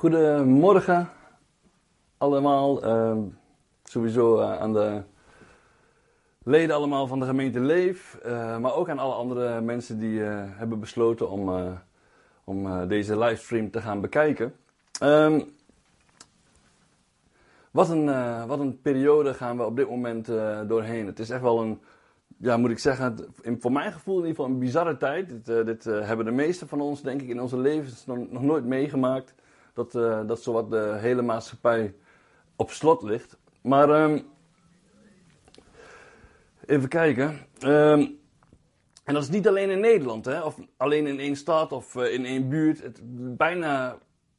Goedemorgen 0.00 1.08
allemaal. 2.18 2.84
Uh, 2.84 3.18
sowieso 3.84 4.38
uh, 4.38 4.58
aan 4.58 4.72
de 4.72 5.02
leden 6.42 6.76
allemaal 6.76 7.06
van 7.06 7.20
de 7.20 7.26
gemeente 7.26 7.60
Leef. 7.60 8.18
Uh, 8.26 8.58
maar 8.58 8.74
ook 8.74 8.88
aan 8.88 8.98
alle 8.98 9.14
andere 9.14 9.60
mensen 9.60 9.98
die 9.98 10.20
uh, 10.20 10.42
hebben 10.46 10.80
besloten 10.80 11.30
om, 11.30 11.78
om 12.44 12.88
deze 12.88 13.18
livestream 13.18 13.70
te 13.70 13.80
gaan 13.80 14.00
bekijken. 14.00 14.54
Um, 15.02 15.44
wat, 17.70 17.88
een, 17.88 18.06
wat 18.46 18.58
een 18.58 18.80
periode 18.80 19.34
gaan 19.34 19.56
we 19.56 19.64
op 19.64 19.76
dit 19.76 19.88
moment 19.88 20.26
doorheen. 20.68 21.06
Het 21.06 21.18
is 21.18 21.30
echt 21.30 21.42
wel 21.42 21.60
een, 21.60 21.80
ja, 22.36 22.56
moet 22.56 22.70
ik 22.70 22.78
zeggen, 22.78 23.16
in, 23.42 23.60
voor 23.60 23.72
mijn 23.72 23.92
gevoel 23.92 24.14
in 24.14 24.26
ieder 24.26 24.36
geval 24.36 24.50
een 24.50 24.58
bizarre 24.58 24.96
tijd. 24.96 25.28
Dit, 25.28 25.66
dit 25.66 25.84
hebben 25.84 26.24
de 26.24 26.32
meesten 26.32 26.68
van 26.68 26.80
ons, 26.80 27.02
denk 27.02 27.22
ik, 27.22 27.28
in 27.28 27.40
onze 27.40 27.58
levens 27.58 28.06
nog 28.06 28.42
nooit 28.42 28.64
meegemaakt 28.64 29.34
dat, 29.80 29.94
uh, 29.94 30.20
dat 30.26 30.42
zowat 30.42 30.70
de 30.70 30.96
hele 30.98 31.22
maatschappij 31.22 31.94
op 32.56 32.70
slot 32.70 33.02
ligt. 33.02 33.38
Maar 33.62 34.02
um, 34.02 34.26
even 36.66 36.88
kijken. 36.88 37.38
Um, 37.64 38.18
en 39.04 39.14
dat 39.14 39.22
is 39.22 39.30
niet 39.30 39.48
alleen 39.48 39.70
in 39.70 39.80
Nederland, 39.80 40.24
hè, 40.24 40.40
of 40.40 40.58
alleen 40.76 41.06
in 41.06 41.18
één 41.18 41.36
stad 41.36 41.72
of 41.72 41.94
uh, 41.94 42.12
in 42.12 42.24
één 42.24 42.48
buurt. 42.48 43.00
Bijna 43.36 43.98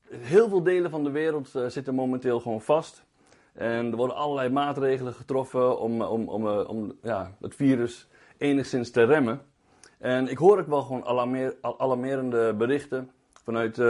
heel 0.10 0.50
veel 0.50 0.64
delen 0.64 0.92
van 0.92 1.04
de 1.04 1.12
wereld 1.12 1.54
uh, 1.56 1.68
zitten 1.68 1.96
momenteel 1.96 2.40
gewoon 2.40 2.62
vast. 2.62 3.04
En 3.54 3.92
er 3.92 3.96
worden 3.96 4.16
allerlei 4.16 4.50
maatregelen 4.50 5.14
getroffen 5.14 5.80
om, 5.80 6.02
om, 6.02 6.30
om, 6.30 6.48
om 6.48 6.94
ja, 7.02 7.36
het 7.40 7.56
virus 7.56 8.08
enigszins 8.38 8.92
te 8.92 9.04
remmen. 9.04 9.42
En 9.98 10.28
ik 10.28 10.38
hoor 10.38 10.60
ook 10.60 10.68
wel 10.68 10.82
gewoon 10.82 11.06
alarmeer, 11.06 11.56
alarmerende 11.62 12.54
berichten 12.54 13.12
vanuit 13.44 13.78
uh, 13.78 13.86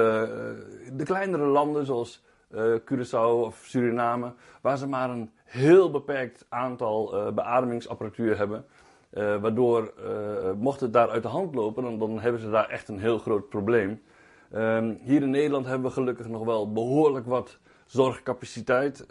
de 0.93 1.03
kleinere 1.03 1.45
landen 1.45 1.85
zoals 1.85 2.23
uh, 2.51 2.75
Curaçao 2.79 3.45
of 3.45 3.63
Suriname, 3.65 4.33
waar 4.61 4.77
ze 4.77 4.87
maar 4.87 5.09
een 5.09 5.31
heel 5.43 5.91
beperkt 5.91 6.45
aantal 6.49 7.31
beademingsapparatuur 7.33 8.37
hebben. 8.37 8.65
waardoor, 9.11 9.93
mocht 10.57 10.79
het 10.79 10.93
daar 10.93 11.09
uit 11.09 11.23
de 11.23 11.29
hand 11.29 11.55
lopen, 11.55 11.83
dan, 11.83 11.99
dan 11.99 12.19
hebben 12.19 12.41
ze 12.41 12.49
daar 12.49 12.69
echt 12.69 12.87
een 12.87 12.99
heel 12.99 13.17
groot 13.17 13.49
probleem. 13.49 14.01
Um, 14.55 14.99
hier 15.01 15.21
in 15.21 15.29
Nederland 15.29 15.65
hebben 15.65 15.87
we 15.87 15.93
gelukkig 15.93 16.27
nog 16.27 16.45
wel 16.45 16.71
behoorlijk 16.71 17.25
wat 17.25 17.57
zorgcapaciteit 17.85 19.05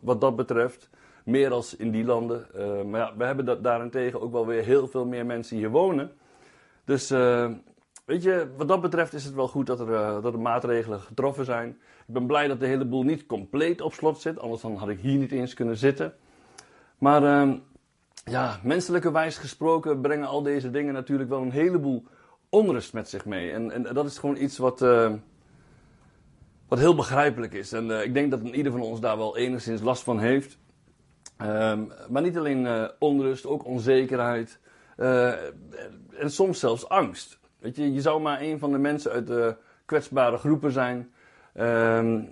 wat 0.00 0.20
dat 0.20 0.36
betreft. 0.36 0.90
Meer 1.24 1.52
als 1.52 1.76
in 1.76 1.90
die 1.90 2.04
landen. 2.04 2.46
maar 2.90 3.00
ja, 3.00 3.16
we 3.16 3.24
hebben 3.24 3.44
dat 3.44 3.64
daarentegen 3.64 4.20
ook 4.20 4.32
wel 4.32 4.46
weer 4.46 4.64
heel 4.64 4.86
veel 4.86 5.06
meer 5.06 5.26
mensen 5.26 5.56
hier 5.56 5.70
wonen. 5.70 6.12
Dus 6.84 7.10
Weet 8.04 8.22
je, 8.22 8.48
wat 8.56 8.68
dat 8.68 8.80
betreft 8.80 9.12
is 9.12 9.24
het 9.24 9.34
wel 9.34 9.48
goed 9.48 9.66
dat 9.66 9.80
er, 9.80 9.88
uh, 9.88 10.22
dat 10.22 10.32
er 10.32 10.40
maatregelen 10.40 11.00
getroffen 11.00 11.44
zijn. 11.44 11.68
Ik 12.06 12.14
ben 12.14 12.26
blij 12.26 12.48
dat 12.48 12.60
de 12.60 12.66
hele 12.66 12.84
boel 12.84 13.02
niet 13.02 13.26
compleet 13.26 13.80
op 13.80 13.92
slot 13.92 14.20
zit, 14.20 14.38
anders 14.38 14.62
dan 14.62 14.76
had 14.76 14.88
ik 14.88 15.00
hier 15.00 15.18
niet 15.18 15.32
eens 15.32 15.54
kunnen 15.54 15.76
zitten. 15.76 16.14
Maar 16.98 17.22
uh, 17.22 17.54
ja, 18.24 18.60
menselijkerwijs 18.62 19.36
gesproken 19.36 20.00
brengen 20.00 20.28
al 20.28 20.42
deze 20.42 20.70
dingen 20.70 20.94
natuurlijk 20.94 21.28
wel 21.28 21.42
een 21.42 21.50
heleboel 21.50 22.04
onrust 22.48 22.92
met 22.92 23.08
zich 23.08 23.24
mee. 23.24 23.52
En, 23.52 23.70
en 23.70 23.94
dat 23.94 24.06
is 24.06 24.18
gewoon 24.18 24.36
iets 24.36 24.58
wat, 24.58 24.82
uh, 24.82 25.12
wat 26.68 26.78
heel 26.78 26.94
begrijpelijk 26.94 27.52
is. 27.52 27.72
En 27.72 27.86
uh, 27.86 28.04
ik 28.04 28.14
denk 28.14 28.30
dat 28.30 28.42
ieder 28.42 28.72
van 28.72 28.80
ons 28.80 29.00
daar 29.00 29.16
wel 29.16 29.36
enigszins 29.36 29.80
last 29.80 30.02
van 30.02 30.18
heeft. 30.18 30.58
Ehm, 31.36 31.84
maar 32.08 32.22
niet 32.22 32.36
alleen 32.36 32.90
onrust, 32.98 33.46
ook 33.46 33.64
onzekerheid. 33.64 34.60
en 34.96 36.30
soms 36.30 36.58
zelfs 36.58 36.88
angst. 36.88 37.40
Weet 37.62 37.76
je, 37.76 37.92
je 37.92 38.00
zou 38.00 38.20
maar 38.20 38.40
een 38.40 38.58
van 38.58 38.72
de 38.72 38.78
mensen 38.78 39.12
uit 39.12 39.26
de 39.26 39.56
kwetsbare 39.84 40.36
groepen 40.36 40.72
zijn. 40.72 41.12
Um, 41.54 42.28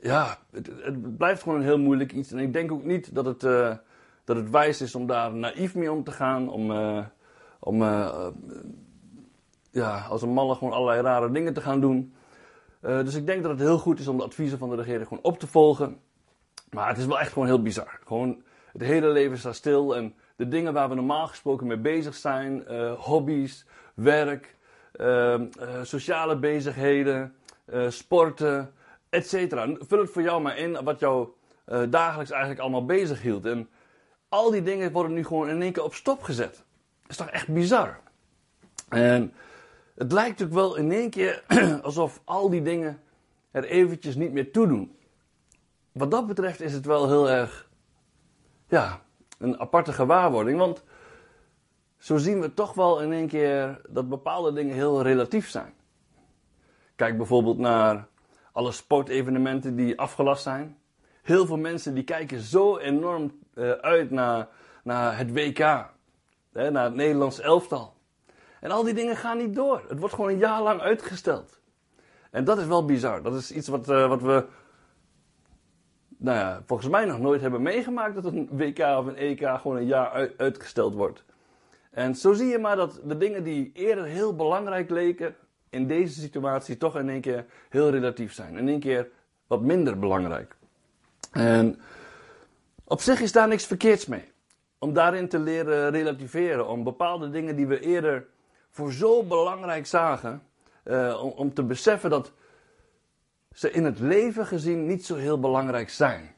ja, 0.00 0.38
het, 0.50 1.16
blijft 1.16 1.42
gewoon 1.42 1.58
een 1.58 1.64
heel 1.64 1.78
moeilijk 1.78 2.12
iets. 2.12 2.32
En 2.32 2.38
ik 2.38 2.52
denk 2.52 2.72
ook 2.72 2.84
niet 2.84 3.14
dat 3.14 3.24
het, 3.24 3.42
uh, 3.42 3.76
dat 4.24 4.36
het 4.36 4.50
wijs 4.50 4.80
is 4.80 4.94
om 4.94 5.06
daar 5.06 5.34
naïef 5.34 5.74
mee 5.74 5.92
om 5.92 6.04
te 6.04 6.10
gaan. 6.10 6.48
Om, 6.48 6.70
uh, 6.70 7.04
om 7.58 7.82
uh, 7.82 8.26
ja, 9.70 10.06
als 10.08 10.22
een 10.22 10.32
malle 10.32 10.54
gewoon 10.54 10.72
allerlei 10.72 11.02
rare 11.02 11.30
dingen 11.30 11.54
te 11.54 11.60
gaan 11.60 11.80
doen. 11.80 12.14
dus 12.80 13.14
ik 13.14 13.26
denk 13.26 13.42
dat 13.42 13.50
het 13.50 13.60
heel 13.60 13.78
goed 13.78 13.98
is 13.98 14.08
om 14.08 14.16
de 14.16 14.24
adviezen 14.24 14.58
van 14.58 14.70
de 14.70 14.76
regering 14.76 15.08
gewoon 15.08 15.24
op 15.24 15.38
te 15.38 15.46
volgen. 15.46 15.98
Maar 16.70 16.88
het 16.88 16.98
is 16.98 17.06
wel 17.06 17.20
echt 17.20 17.32
gewoon 17.32 17.48
heel 17.48 17.62
bizar. 17.62 18.00
Gewoon, 18.06 18.42
het 18.72 18.82
hele 18.82 19.08
leven 19.08 19.38
staat 19.38 19.54
stil. 19.54 19.96
En 19.96 20.14
de 20.36 20.48
dingen 20.48 20.72
waar 20.72 20.88
we 20.88 20.94
normaal 20.94 21.26
gesproken 21.26 21.66
mee 21.66 21.78
bezig 21.78 22.14
zijn, 22.14 22.64
hobby's, 22.98 23.66
werk, 23.94 24.56
uh, 25.02 25.40
sociale 25.82 26.36
bezigheden, 26.36 27.34
uh, 27.72 27.90
sporten, 27.90 28.72
etc. 29.08 29.32
Vul 29.78 29.98
het 29.98 30.10
voor 30.10 30.22
jou 30.22 30.42
maar 30.42 30.56
in 30.56 30.84
wat 30.84 31.00
jou 31.00 31.28
uh, 31.66 31.82
dagelijks 31.90 32.30
eigenlijk 32.30 32.60
allemaal 32.60 32.84
bezig 32.84 33.22
hield. 33.22 33.46
En 33.46 33.68
al 34.28 34.50
die 34.50 34.62
dingen 34.62 34.92
worden 34.92 35.12
nu 35.12 35.24
gewoon 35.24 35.48
in 35.48 35.62
één 35.62 35.72
keer 35.72 35.82
op 35.82 35.94
stop 35.94 36.22
gezet. 36.22 36.52
Dat 37.00 37.10
is 37.10 37.16
toch 37.16 37.30
echt 37.30 37.48
bizar? 37.48 38.00
En 38.88 39.32
het 39.94 40.12
lijkt 40.12 40.42
ook 40.42 40.52
wel 40.52 40.76
in 40.76 40.92
één 40.92 41.10
keer 41.10 41.42
alsof 41.82 42.20
al 42.24 42.50
die 42.50 42.62
dingen 42.62 43.00
er 43.50 43.64
eventjes 43.64 44.14
niet 44.14 44.32
meer 44.32 44.52
toe 44.52 44.66
doen. 44.66 44.96
Wat 45.92 46.10
dat 46.10 46.26
betreft 46.26 46.60
is 46.60 46.72
het 46.72 46.86
wel 46.86 47.08
heel 47.08 47.30
erg, 47.30 47.68
ja, 48.68 49.00
een 49.38 49.60
aparte 49.60 49.92
gewaarwording. 49.92 50.58
Want 50.58 50.84
zo 52.02 52.16
zien 52.16 52.40
we 52.40 52.54
toch 52.54 52.74
wel 52.74 53.00
in 53.00 53.12
één 53.12 53.28
keer 53.28 53.80
dat 53.88 54.08
bepaalde 54.08 54.52
dingen 54.52 54.74
heel 54.74 55.02
relatief 55.02 55.48
zijn. 55.48 55.72
Kijk 56.96 57.16
bijvoorbeeld 57.16 57.58
naar 57.58 58.06
alle 58.52 58.72
sportevenementen 58.72 59.76
die 59.76 59.98
afgelast 59.98 60.42
zijn. 60.42 60.78
Heel 61.22 61.46
veel 61.46 61.56
mensen 61.56 61.94
die 61.94 62.04
kijken 62.04 62.40
zo 62.40 62.76
enorm 62.78 63.38
uh, 63.54 63.70
uit 63.70 64.10
naar, 64.10 64.48
naar 64.82 65.18
het 65.18 65.32
WK, 65.32 65.58
hè, 66.52 66.70
naar 66.70 66.84
het 66.84 66.94
Nederlands 66.94 67.40
elftal. 67.40 67.94
En 68.60 68.70
al 68.70 68.82
die 68.82 68.94
dingen 68.94 69.16
gaan 69.16 69.38
niet 69.38 69.54
door. 69.54 69.84
Het 69.88 69.98
wordt 69.98 70.14
gewoon 70.14 70.30
een 70.30 70.38
jaar 70.38 70.62
lang 70.62 70.80
uitgesteld. 70.80 71.60
En 72.30 72.44
dat 72.44 72.58
is 72.58 72.66
wel 72.66 72.84
bizar. 72.84 73.22
Dat 73.22 73.34
is 73.34 73.52
iets 73.52 73.68
wat, 73.68 73.90
uh, 73.90 74.08
wat 74.08 74.22
we 74.22 74.46
nou 76.16 76.38
ja, 76.38 76.62
volgens 76.66 76.88
mij 76.88 77.04
nog 77.04 77.18
nooit 77.18 77.40
hebben 77.40 77.62
meegemaakt 77.62 78.14
dat 78.14 78.24
een 78.24 78.48
WK 78.50 78.78
of 78.78 79.06
een 79.06 79.16
EK 79.16 79.48
gewoon 79.60 79.76
een 79.76 79.86
jaar 79.86 80.30
uitgesteld 80.36 80.94
wordt. 80.94 81.24
En 81.92 82.14
zo 82.14 82.32
zie 82.32 82.46
je 82.46 82.58
maar 82.58 82.76
dat 82.76 83.00
de 83.04 83.16
dingen 83.16 83.44
die 83.44 83.70
eerder 83.74 84.04
heel 84.04 84.36
belangrijk 84.36 84.90
leken, 84.90 85.36
in 85.70 85.86
deze 85.86 86.20
situatie 86.20 86.76
toch 86.76 86.96
in 86.96 87.08
één 87.08 87.20
keer 87.20 87.44
heel 87.68 87.90
relatief 87.90 88.32
zijn. 88.32 88.56
In 88.56 88.68
één 88.68 88.80
keer 88.80 89.08
wat 89.46 89.60
minder 89.60 89.98
belangrijk. 89.98 90.56
En 91.30 91.80
op 92.84 93.00
zich 93.00 93.20
is 93.20 93.32
daar 93.32 93.48
niks 93.48 93.66
verkeerds 93.66 94.06
mee. 94.06 94.32
Om 94.78 94.92
daarin 94.92 95.28
te 95.28 95.38
leren 95.38 95.90
relativeren. 95.90 96.68
Om 96.68 96.84
bepaalde 96.84 97.30
dingen 97.30 97.56
die 97.56 97.66
we 97.66 97.80
eerder 97.80 98.26
voor 98.70 98.92
zo 98.92 99.22
belangrijk 99.22 99.86
zagen, 99.86 100.42
uh, 100.84 101.20
om, 101.22 101.30
om 101.30 101.54
te 101.54 101.62
beseffen 101.62 102.10
dat 102.10 102.32
ze 103.52 103.70
in 103.70 103.84
het 103.84 103.98
leven 103.98 104.46
gezien 104.46 104.86
niet 104.86 105.06
zo 105.06 105.14
heel 105.14 105.40
belangrijk 105.40 105.90
zijn. 105.90 106.34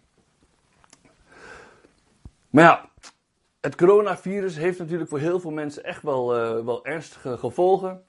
Maar 2.50 2.64
ja, 2.64 2.88
het 3.64 3.74
coronavirus 3.74 4.56
heeft 4.56 4.78
natuurlijk 4.78 5.10
voor 5.10 5.18
heel 5.18 5.40
veel 5.40 5.50
mensen 5.50 5.84
echt 5.84 6.02
wel, 6.02 6.36
uh, 6.36 6.64
wel 6.64 6.84
ernstige 6.84 7.36
gevolgen. 7.36 8.04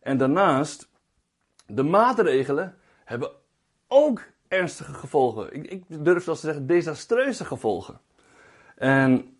En 0.00 0.16
daarnaast, 0.16 0.88
de 1.66 1.82
maatregelen 1.82 2.74
hebben 3.04 3.30
ook 3.88 4.22
ernstige 4.48 4.92
gevolgen. 4.92 5.54
Ik, 5.54 5.66
ik 5.66 6.04
durf 6.04 6.24
zelfs 6.24 6.40
te 6.40 6.46
zeggen 6.46 6.66
desastreuze 6.66 7.44
gevolgen. 7.44 8.00
En 8.76 9.36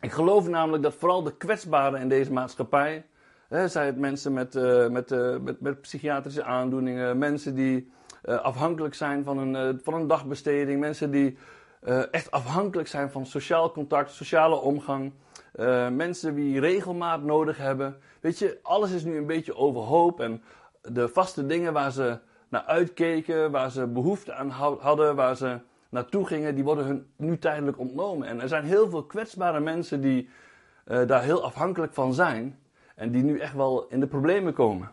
ik 0.00 0.12
geloof 0.12 0.48
namelijk 0.48 0.82
dat 0.82 0.94
vooral 0.94 1.22
de 1.22 1.36
kwetsbaren 1.36 2.00
in 2.00 2.08
deze 2.08 2.32
maatschappij, 2.32 3.06
hè, 3.48 3.58
het 3.58 3.98
mensen 3.98 4.32
met, 4.32 4.54
uh, 4.54 4.88
met, 4.88 5.10
uh, 5.10 5.38
met, 5.38 5.60
met, 5.60 5.80
psychiatrische 5.80 6.44
aandoeningen, 6.44 7.18
mensen 7.18 7.54
die 7.54 7.90
afhankelijk 8.22 8.94
zijn 8.94 9.24
van 9.24 9.38
een, 9.38 9.80
van 9.82 9.94
een 9.94 10.06
dagbesteding, 10.06 10.80
mensen 10.80 11.10
die 11.10 11.38
uh, 11.84 12.02
echt 12.10 12.30
afhankelijk 12.30 12.88
zijn 12.88 13.10
van 13.10 13.26
sociaal 13.26 13.72
contact, 13.72 14.10
sociale 14.10 14.56
omgang. 14.56 15.12
Uh, 15.54 15.88
mensen 15.88 16.34
die 16.34 16.60
regelmaat 16.60 17.22
nodig 17.22 17.56
hebben. 17.56 17.96
Weet 18.20 18.38
je, 18.38 18.58
alles 18.62 18.90
is 18.90 19.04
nu 19.04 19.16
een 19.16 19.26
beetje 19.26 19.56
overhoop. 19.56 20.20
En 20.20 20.42
de 20.82 21.08
vaste 21.08 21.46
dingen 21.46 21.72
waar 21.72 21.92
ze 21.92 22.18
naar 22.48 22.62
uitkeken, 22.62 23.50
waar 23.50 23.70
ze 23.70 23.86
behoefte 23.86 24.34
aan 24.34 24.50
hadden, 24.80 25.16
waar 25.16 25.36
ze 25.36 25.58
naartoe 25.88 26.26
gingen, 26.26 26.54
die 26.54 26.64
worden 26.64 26.84
hun 26.84 27.06
nu 27.16 27.38
tijdelijk 27.38 27.78
ontnomen. 27.78 28.28
En 28.28 28.40
er 28.40 28.48
zijn 28.48 28.64
heel 28.64 28.90
veel 28.90 29.04
kwetsbare 29.04 29.60
mensen 29.60 30.00
die 30.00 30.28
uh, 30.86 31.06
daar 31.06 31.22
heel 31.22 31.44
afhankelijk 31.44 31.94
van 31.94 32.14
zijn. 32.14 32.58
En 32.94 33.10
die 33.10 33.22
nu 33.22 33.38
echt 33.38 33.54
wel 33.54 33.86
in 33.88 34.00
de 34.00 34.06
problemen 34.06 34.52
komen. 34.52 34.90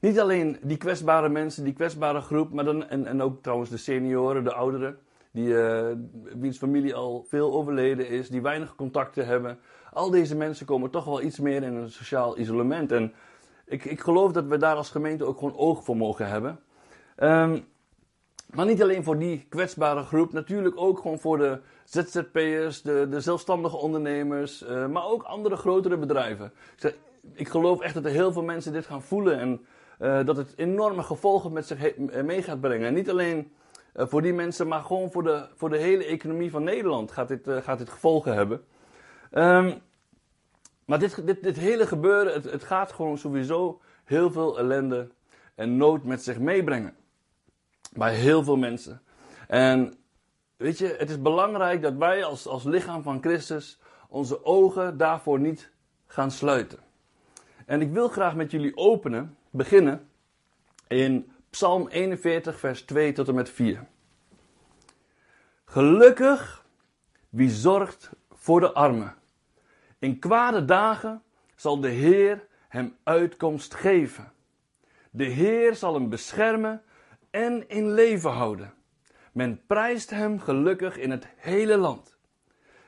Niet 0.00 0.20
alleen 0.20 0.58
die 0.62 0.76
kwetsbare 0.76 1.28
mensen, 1.28 1.64
die 1.64 1.72
kwetsbare 1.72 2.20
groep, 2.20 2.52
maar 2.52 2.64
dan, 2.64 2.88
en, 2.88 3.06
en 3.06 3.22
ook 3.22 3.42
trouwens 3.42 3.70
de 3.70 3.76
senioren, 3.76 4.44
de 4.44 4.52
ouderen 4.52 4.98
die, 5.34 5.48
uh, 5.48 5.88
wiens 6.34 6.58
familie 6.58 6.94
al 6.94 7.24
veel 7.28 7.52
overleden 7.52 8.08
is, 8.08 8.28
die 8.28 8.42
weinig 8.42 8.74
contacten 8.74 9.26
hebben. 9.26 9.58
Al 9.92 10.10
deze 10.10 10.36
mensen 10.36 10.66
komen 10.66 10.90
toch 10.90 11.04
wel 11.04 11.22
iets 11.22 11.38
meer 11.38 11.62
in 11.62 11.74
een 11.74 11.90
sociaal 11.90 12.38
isolement. 12.38 12.92
En 12.92 13.12
ik, 13.66 13.84
ik 13.84 14.00
geloof 14.00 14.32
dat 14.32 14.44
we 14.44 14.56
daar 14.56 14.76
als 14.76 14.90
gemeente 14.90 15.24
ook 15.24 15.38
gewoon 15.38 15.56
oog 15.56 15.84
voor 15.84 15.96
mogen 15.96 16.28
hebben. 16.28 16.60
Ehm, 17.16 17.58
maar 18.50 18.66
niet 18.66 18.82
alleen 18.82 19.04
voor 19.04 19.18
die 19.18 19.46
kwetsbare 19.48 20.02
groep, 20.02 20.32
natuurlijk 20.32 20.76
ook 20.76 20.98
gewoon 20.98 21.18
voor 21.18 21.38
de 21.38 21.60
ZZP'ers, 21.84 22.82
de, 22.82 23.06
de 23.10 23.20
zelfstandige 23.20 23.76
ondernemers, 23.76 24.62
uh, 24.62 24.86
maar 24.86 25.04
ook 25.04 25.22
andere 25.22 25.56
grotere 25.56 25.96
bedrijven. 25.96 26.46
Ik, 26.46 26.52
zeg, 26.76 26.96
ik, 27.32 27.48
geloof 27.48 27.80
echt 27.80 27.94
dat 27.94 28.04
er 28.04 28.10
heel 28.10 28.32
veel 28.32 28.42
mensen 28.42 28.72
dit 28.72 28.86
gaan 28.86 29.02
voelen 29.02 29.38
en 29.38 29.66
uh, 30.00 30.24
dat 30.24 30.36
het 30.36 30.52
enorme 30.56 31.02
gevolgen 31.02 31.52
met 31.52 31.66
zich 31.66 31.96
mee 32.24 32.42
gaat 32.42 32.60
brengen. 32.60 32.86
En 32.86 32.94
niet 32.94 33.10
alleen 33.10 33.52
uh, 33.94 34.06
voor 34.06 34.22
die 34.22 34.34
mensen, 34.34 34.68
maar 34.68 34.82
gewoon 34.82 35.10
voor 35.10 35.22
de, 35.22 35.48
voor 35.54 35.70
de 35.70 35.78
hele 35.78 36.04
economie 36.04 36.50
van 36.50 36.62
Nederland 36.62 37.12
gaat 37.12 37.28
dit, 37.28 37.48
gaat 37.48 37.78
dit 37.78 37.90
gevolgen 37.90 38.34
hebben. 38.34 38.64
Um, 39.32 39.82
maar 40.84 40.98
dit, 40.98 41.26
dit, 41.26 41.42
dit 41.42 41.56
hele 41.56 41.86
gebeuren, 41.86 42.32
het, 42.32 42.44
het 42.44 42.64
gaat 42.64 42.92
gewoon 42.92 43.18
sowieso 43.18 43.80
heel 44.04 44.30
veel 44.30 44.58
ellende 44.58 45.08
en 45.54 45.76
nood 45.76 46.04
met 46.04 46.22
zich 46.22 46.38
meebrengen. 46.38 46.94
Bij 47.92 48.14
heel 48.14 48.44
veel 48.44 48.56
mensen. 48.56 49.02
En 49.48 49.94
weet 50.56 50.78
je, 50.78 50.94
het 50.98 51.10
is 51.10 51.22
belangrijk 51.22 51.82
dat 51.82 51.94
wij 51.94 52.24
als, 52.24 52.46
als 52.46 52.64
lichaam 52.64 53.02
van 53.02 53.22
Christus 53.22 53.78
onze 54.08 54.44
ogen 54.44 54.96
daarvoor 54.96 55.40
niet 55.40 55.70
gaan 56.06 56.30
sluiten. 56.30 56.78
En 57.66 57.80
ik 57.80 57.92
wil 57.92 58.08
graag 58.08 58.34
met 58.34 58.50
jullie 58.50 58.76
openen, 58.76 59.36
beginnen 59.50 60.08
in 60.88 61.32
Psalm 61.54 61.88
41, 61.88 62.58
vers 62.58 62.82
2 62.82 63.12
tot 63.12 63.28
en 63.28 63.34
met 63.34 63.50
4. 63.50 63.86
Gelukkig 65.64 66.66
wie 67.28 67.50
zorgt 67.50 68.10
voor 68.32 68.60
de 68.60 68.72
armen. 68.72 69.14
In 69.98 70.18
kwade 70.18 70.64
dagen 70.64 71.22
zal 71.56 71.80
de 71.80 71.88
Heer 71.88 72.46
hem 72.68 72.96
uitkomst 73.02 73.74
geven. 73.74 74.32
De 75.10 75.24
Heer 75.24 75.74
zal 75.74 75.94
hem 75.94 76.08
beschermen 76.08 76.82
en 77.30 77.68
in 77.68 77.92
leven 77.92 78.30
houden. 78.30 78.74
Men 79.32 79.66
prijst 79.66 80.10
hem 80.10 80.40
gelukkig 80.40 80.96
in 80.96 81.10
het 81.10 81.26
hele 81.36 81.76
land. 81.76 82.16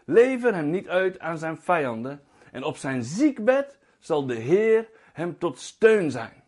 Lever 0.05 0.55
hem 0.55 0.71
niet 0.71 0.89
uit 0.89 1.19
aan 1.19 1.39
zijn 1.39 1.59
vijanden 1.59 2.23
en 2.53 2.65
op 2.65 2.77
zijn 2.77 3.05
ziekbed 3.05 3.79
zal 3.99 4.27
de 4.27 4.35
Heer 4.35 4.89
hem 5.13 5.39
tot 5.39 5.59
steun 5.59 6.11
zijn. 6.11 6.45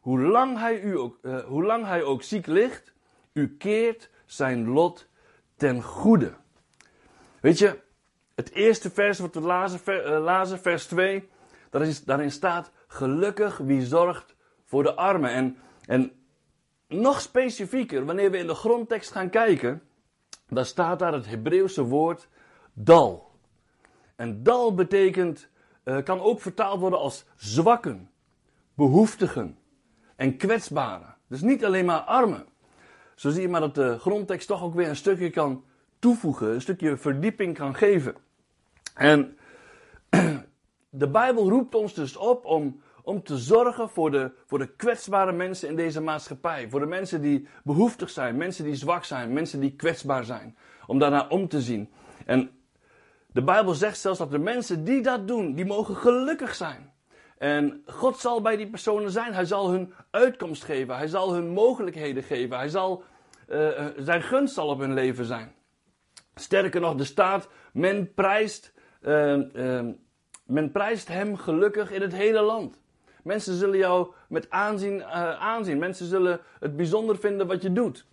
Hoe 0.00 0.20
lang 0.20 0.58
hij, 0.58 0.80
u 0.80 0.98
ook, 0.98 1.18
uh, 1.22 1.44
hoe 1.44 1.64
lang 1.64 1.84
hij 1.84 2.02
ook 2.02 2.22
ziek 2.22 2.46
ligt, 2.46 2.92
u 3.32 3.56
keert 3.56 4.10
zijn 4.26 4.68
lot 4.68 5.08
ten 5.56 5.82
goede. 5.82 6.32
Weet 7.40 7.58
je, 7.58 7.78
het 8.34 8.50
eerste 8.50 8.90
vers 8.90 9.18
wat 9.18 9.34
we 9.34 9.40
lazen, 9.40 10.02
lazen 10.20 10.58
vers 10.58 10.86
2, 10.86 11.28
daarin, 11.70 11.94
daarin 12.04 12.30
staat: 12.30 12.70
Gelukkig 12.86 13.58
wie 13.58 13.86
zorgt 13.86 14.34
voor 14.64 14.82
de 14.82 14.94
armen. 14.94 15.30
En, 15.30 15.56
en 15.86 16.12
nog 16.88 17.20
specifieker, 17.20 18.04
wanneer 18.04 18.30
we 18.30 18.38
in 18.38 18.46
de 18.46 18.54
grondtekst 18.54 19.10
gaan 19.10 19.30
kijken, 19.30 19.82
dan 20.48 20.64
staat 20.64 20.98
daar 20.98 21.12
het 21.12 21.26
Hebreeuwse 21.26 21.82
woord 21.82 22.28
dal. 22.72 23.30
En 24.16 24.42
dal 24.42 24.74
betekent, 24.74 25.48
uh, 25.84 26.02
kan 26.02 26.20
ook 26.20 26.40
vertaald 26.40 26.80
worden 26.80 26.98
als 26.98 27.24
zwakken, 27.36 28.10
behoeftigen 28.74 29.58
en 30.20 30.36
kwetsbaren. 30.36 31.14
Dus 31.26 31.40
niet 31.40 31.64
alleen 31.64 31.84
maar 31.84 32.00
armen. 32.00 32.46
Zo 33.14 33.30
zie 33.30 33.42
je 33.42 33.48
maar 33.48 33.60
dat 33.60 33.74
de 33.74 33.98
grondtekst 33.98 34.48
toch 34.48 34.62
ook 34.62 34.74
weer 34.74 34.88
een 34.88 34.96
stukje 34.96 35.30
kan 35.30 35.64
toevoegen, 35.98 36.54
een 36.54 36.60
stukje 36.60 36.96
verdieping 36.96 37.54
kan 37.56 37.74
geven. 37.74 38.14
En 38.94 39.36
de 41.02 41.08
Bijbel 41.08 41.48
roept 41.48 41.74
ons 41.74 41.94
dus 41.94 42.16
op 42.16 42.44
om 42.44 42.80
om 43.02 43.22
te 43.22 43.38
zorgen 43.38 43.88
voor 43.88 44.10
de, 44.10 44.32
voor 44.46 44.58
de 44.58 44.74
kwetsbare 44.76 45.32
mensen 45.32 45.68
in 45.68 45.76
deze 45.76 46.00
maatschappij. 46.00 46.68
Voor 46.68 46.80
de 46.80 46.86
mensen 46.86 47.20
die 47.20 47.46
behoeftig 47.64 48.10
zijn, 48.10 48.36
mensen 48.36 48.64
die 48.64 48.74
zwak 48.74 49.04
zijn, 49.04 49.32
mensen 49.32 49.60
die 49.60 49.76
kwetsbaar 49.76 50.24
zijn. 50.24 50.56
Om 50.86 50.98
daarnaar 50.98 51.28
om 51.28 51.48
te 51.48 51.60
zien. 51.60 51.90
En 52.26 52.50
de 53.26 53.42
Bijbel 53.42 53.74
zegt 53.74 53.98
zelfs 53.98 54.18
dat 54.18 54.30
de 54.30 54.38
mensen 54.38 54.84
die 54.84 55.02
dat 55.02 55.28
doen, 55.28 55.54
die 55.54 55.66
mogen 55.66 55.96
gelukkig 55.96 56.54
zijn. 56.54 56.89
En 57.40 57.82
God 57.86 58.18
zal 58.18 58.40
bij 58.40 58.56
die 58.56 58.70
personen 58.70 59.10
zijn. 59.10 59.34
Hij 59.34 59.44
zal 59.44 59.70
hun 59.70 59.94
uitkomst 60.10 60.64
geven. 60.64 60.96
Hij 60.96 61.06
zal 61.06 61.32
hun 61.32 61.48
mogelijkheden 61.48 62.22
geven. 62.22 62.56
Hij 62.56 62.68
zal, 62.68 63.02
uh, 63.48 63.86
zijn 63.96 64.22
gunst 64.22 64.54
zal 64.54 64.68
op 64.68 64.78
hun 64.78 64.94
leven 64.94 65.24
zijn. 65.24 65.52
Sterker 66.34 66.80
nog, 66.80 66.94
de 66.94 67.04
staat, 67.04 67.48
men 67.72 68.14
prijst, 68.14 68.72
uh, 69.02 69.40
men 70.44 70.70
prijst 70.72 71.08
hem 71.08 71.36
gelukkig 71.36 71.90
in 71.90 72.00
het 72.00 72.12
hele 72.12 72.40
land. 72.40 72.80
Mensen 73.22 73.54
zullen 73.54 73.78
jou 73.78 74.12
met 74.28 74.50
aanzien 74.50 75.04
aanzien. 75.04 75.78
Mensen 75.78 76.06
zullen 76.06 76.40
het 76.58 76.76
bijzonder 76.76 77.18
vinden 77.18 77.46
wat 77.46 77.62
je 77.62 77.72
doet. 77.72 78.06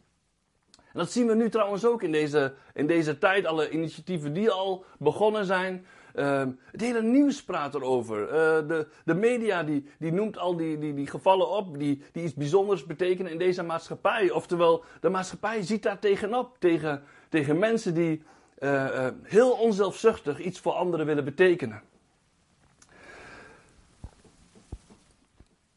En 0.76 1.00
dat 1.04 1.12
zien 1.12 1.28
we 1.28 1.36
nu 1.36 1.50
trouwens 1.50 1.86
ook 1.86 2.04
in 2.04 2.12
deze, 2.12 2.54
in 2.74 2.88
deze 2.88 3.18
tijd. 3.18 3.46
Alle 3.46 3.70
initiatieven 3.70 4.34
die 4.34 4.52
al 4.52 4.86
begonnen 5.00 5.46
zijn. 5.46 5.86
Uh, 6.18 6.44
het 6.72 6.82
hele 6.82 7.02
nieuws 7.02 7.44
praat 7.44 7.76
erover. 7.76 8.22
Uh, 8.22 8.30
de, 8.68 8.88
de 9.06 9.14
media 9.14 9.64
die, 9.64 9.86
die 10.00 10.12
noemt 10.12 10.38
al 10.38 10.56
die, 10.56 10.78
die, 10.78 10.94
die 10.94 11.08
gevallen 11.08 11.50
op 11.50 11.80
die, 11.80 12.04
die 12.12 12.24
iets 12.24 12.34
bijzonders 12.34 12.86
betekenen 12.86 13.32
in 13.32 13.38
deze 13.38 13.64
maatschappij. 13.64 14.32
Oftewel, 14.32 14.84
de 15.02 15.10
maatschappij 15.10 15.62
ziet 15.62 15.84
daar 15.84 16.00
tegenop. 16.00 16.56
Tegen, 16.60 17.04
tegen 17.30 17.60
mensen 17.60 17.94
die 17.94 18.24
uh, 18.60 19.08
heel 19.24 19.52
onzelfzuchtig 19.52 20.40
iets 20.40 20.60
voor 20.60 20.72
anderen 20.72 21.06
willen 21.06 21.24
betekenen. 21.24 21.82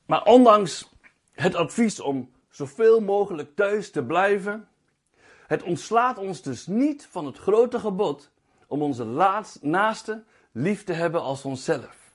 Maar 0.06 0.24
ondanks 0.24 0.90
het 1.32 1.54
advies 1.54 2.00
om 2.00 2.30
zoveel 2.48 3.00
mogelijk 3.00 3.54
thuis 3.54 3.90
te 3.90 4.04
blijven, 4.04 4.68
het 5.46 5.62
ontslaat 5.62 6.18
ons 6.18 6.42
dus 6.42 6.66
niet 6.66 7.06
van 7.10 7.26
het 7.26 7.38
grote 7.38 7.78
gebod 7.78 8.30
om 8.66 8.82
onze 8.82 9.04
naaste 9.60 10.22
lief 10.52 10.84
te 10.84 10.92
hebben 10.92 11.20
als 11.22 11.44
onszelf. 11.44 12.12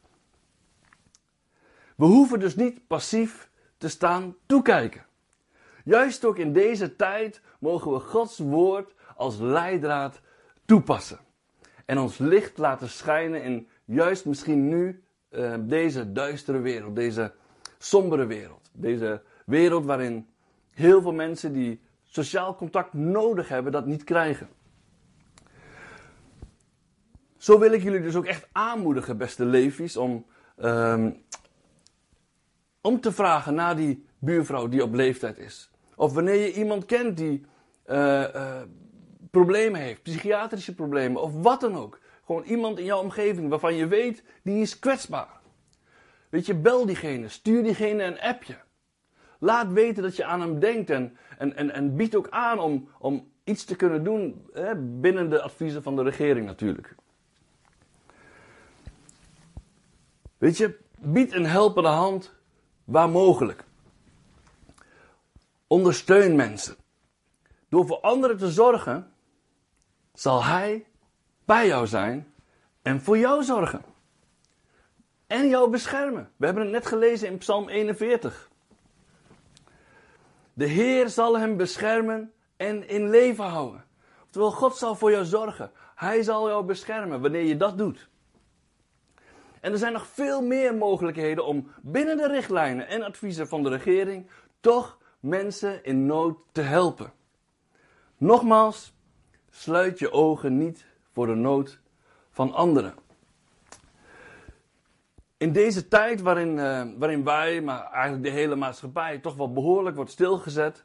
We 1.95 2.05
hoeven 2.05 2.39
dus 2.39 2.55
niet 2.55 2.87
passief 2.87 3.49
te 3.77 3.87
staan 3.87 4.35
toekijken. 4.45 5.05
Juist 5.83 6.25
ook 6.25 6.37
in 6.37 6.53
deze 6.53 6.95
tijd 6.95 7.41
mogen 7.59 7.91
we 7.91 7.99
Gods 7.99 8.37
woord 8.37 8.93
als 9.15 9.37
leidraad 9.37 10.21
toepassen. 10.65 11.19
En 11.85 11.97
ons 11.99 12.17
licht 12.17 12.57
laten 12.57 12.89
schijnen 12.89 13.43
in 13.43 13.67
juist 13.85 14.25
misschien 14.25 14.67
nu 14.67 15.03
uh, 15.29 15.55
deze 15.59 16.11
duistere 16.11 16.59
wereld, 16.59 16.95
deze 16.95 17.33
sombere 17.77 18.25
wereld. 18.25 18.69
Deze 18.73 19.21
wereld 19.45 19.85
waarin 19.85 20.27
heel 20.69 21.01
veel 21.01 21.13
mensen 21.13 21.53
die 21.53 21.81
sociaal 22.03 22.55
contact 22.55 22.93
nodig 22.93 23.47
hebben, 23.47 23.71
dat 23.71 23.85
niet 23.85 24.03
krijgen. 24.03 24.49
Zo 27.45 27.59
wil 27.59 27.71
ik 27.71 27.83
jullie 27.83 28.01
dus 28.01 28.15
ook 28.15 28.25
echt 28.25 28.47
aanmoedigen, 28.51 29.17
beste 29.17 29.45
levies, 29.45 29.97
om, 29.97 30.25
um, 30.57 31.23
om 32.81 33.01
te 33.01 33.11
vragen 33.11 33.53
naar 33.53 33.75
die 33.75 34.05
buurvrouw 34.19 34.67
die 34.67 34.83
op 34.83 34.93
leeftijd 34.93 35.37
is. 35.37 35.71
Of 35.95 36.13
wanneer 36.13 36.35
je 36.35 36.53
iemand 36.53 36.85
kent 36.85 37.17
die 37.17 37.45
uh, 37.87 37.95
uh, 38.35 38.61
problemen 39.31 39.81
heeft, 39.81 40.01
psychiatrische 40.01 40.75
problemen 40.75 41.21
of 41.21 41.41
wat 41.41 41.61
dan 41.61 41.75
ook. 41.75 41.99
Gewoon 42.25 42.43
iemand 42.43 42.79
in 42.79 42.85
jouw 42.85 43.01
omgeving 43.01 43.49
waarvan 43.49 43.75
je 43.75 43.87
weet, 43.87 44.23
die 44.43 44.61
is 44.61 44.79
kwetsbaar. 44.79 45.39
Weet 46.29 46.45
je, 46.45 46.55
bel 46.55 46.85
diegene, 46.85 47.29
stuur 47.29 47.63
diegene 47.63 48.03
een 48.03 48.19
appje. 48.19 48.57
Laat 49.39 49.71
weten 49.71 50.03
dat 50.03 50.15
je 50.15 50.25
aan 50.25 50.41
hem 50.41 50.59
denkt 50.59 50.89
en, 50.89 51.17
en, 51.37 51.55
en, 51.55 51.71
en 51.71 51.95
bied 51.95 52.15
ook 52.15 52.29
aan 52.29 52.59
om, 52.59 52.89
om 52.99 53.31
iets 53.43 53.65
te 53.65 53.75
kunnen 53.75 54.03
doen 54.03 54.45
hè, 54.53 54.75
binnen 54.75 55.29
de 55.29 55.41
adviezen 55.41 55.83
van 55.83 55.95
de 55.95 56.03
regering 56.03 56.45
natuurlijk. 56.45 56.95
Weet 60.45 60.57
je, 60.57 60.77
bied 60.99 61.33
een 61.33 61.45
helpende 61.45 61.89
hand 61.89 62.33
waar 62.83 63.09
mogelijk. 63.09 63.63
Ondersteun 65.67 66.35
mensen. 66.35 66.75
Door 67.69 67.85
voor 67.85 67.99
anderen 67.99 68.37
te 68.37 68.51
zorgen, 68.51 69.11
zal 70.13 70.43
Hij 70.43 70.85
bij 71.45 71.67
jou 71.67 71.87
zijn 71.87 72.33
en 72.81 73.01
voor 73.01 73.17
jou 73.17 73.43
zorgen 73.43 73.81
en 75.27 75.49
jou 75.49 75.69
beschermen. 75.69 76.31
We 76.35 76.45
hebben 76.45 76.63
het 76.63 76.71
net 76.71 76.85
gelezen 76.85 77.27
in 77.27 77.37
Psalm 77.37 77.69
41. 77.69 78.49
De 80.53 80.65
Heer 80.65 81.09
zal 81.09 81.39
hem 81.39 81.57
beschermen 81.57 82.33
en 82.57 82.87
in 82.87 83.09
leven 83.09 83.45
houden. 83.45 83.85
Oftewel, 84.23 84.51
God 84.51 84.77
zal 84.77 84.95
voor 84.95 85.11
jou 85.11 85.25
zorgen. 85.25 85.71
Hij 85.95 86.23
zal 86.23 86.47
jou 86.47 86.65
beschermen 86.65 87.21
wanneer 87.21 87.43
je 87.43 87.57
dat 87.57 87.77
doet. 87.77 88.07
En 89.65 89.71
er 89.71 89.77
zijn 89.77 89.93
nog 89.93 90.07
veel 90.07 90.41
meer 90.41 90.75
mogelijkheden 90.75 91.45
om 91.45 91.67
binnen 91.81 92.17
de 92.17 92.27
richtlijnen 92.27 92.87
en 92.87 93.03
adviezen 93.03 93.47
van 93.47 93.63
de 93.63 93.69
regering 93.69 94.29
toch 94.59 94.97
mensen 95.19 95.83
in 95.83 96.05
nood 96.05 96.37
te 96.51 96.61
helpen. 96.61 97.13
Nogmaals, 98.17 98.93
sluit 99.49 99.99
je 99.99 100.11
ogen 100.11 100.57
niet 100.57 100.85
voor 101.11 101.27
de 101.27 101.35
nood 101.35 101.79
van 102.31 102.53
anderen 102.53 102.93
in 105.37 105.51
deze 105.51 105.87
tijd 105.87 106.21
waarin, 106.21 106.57
uh, 106.57 106.83
waarin 106.97 107.23
wij, 107.23 107.61
maar 107.61 107.91
eigenlijk 107.91 108.23
de 108.23 108.29
hele 108.29 108.55
maatschappij, 108.55 109.17
toch 109.17 109.35
wel 109.35 109.53
behoorlijk 109.53 109.95
wordt 109.95 110.11
stilgezet, 110.11 110.83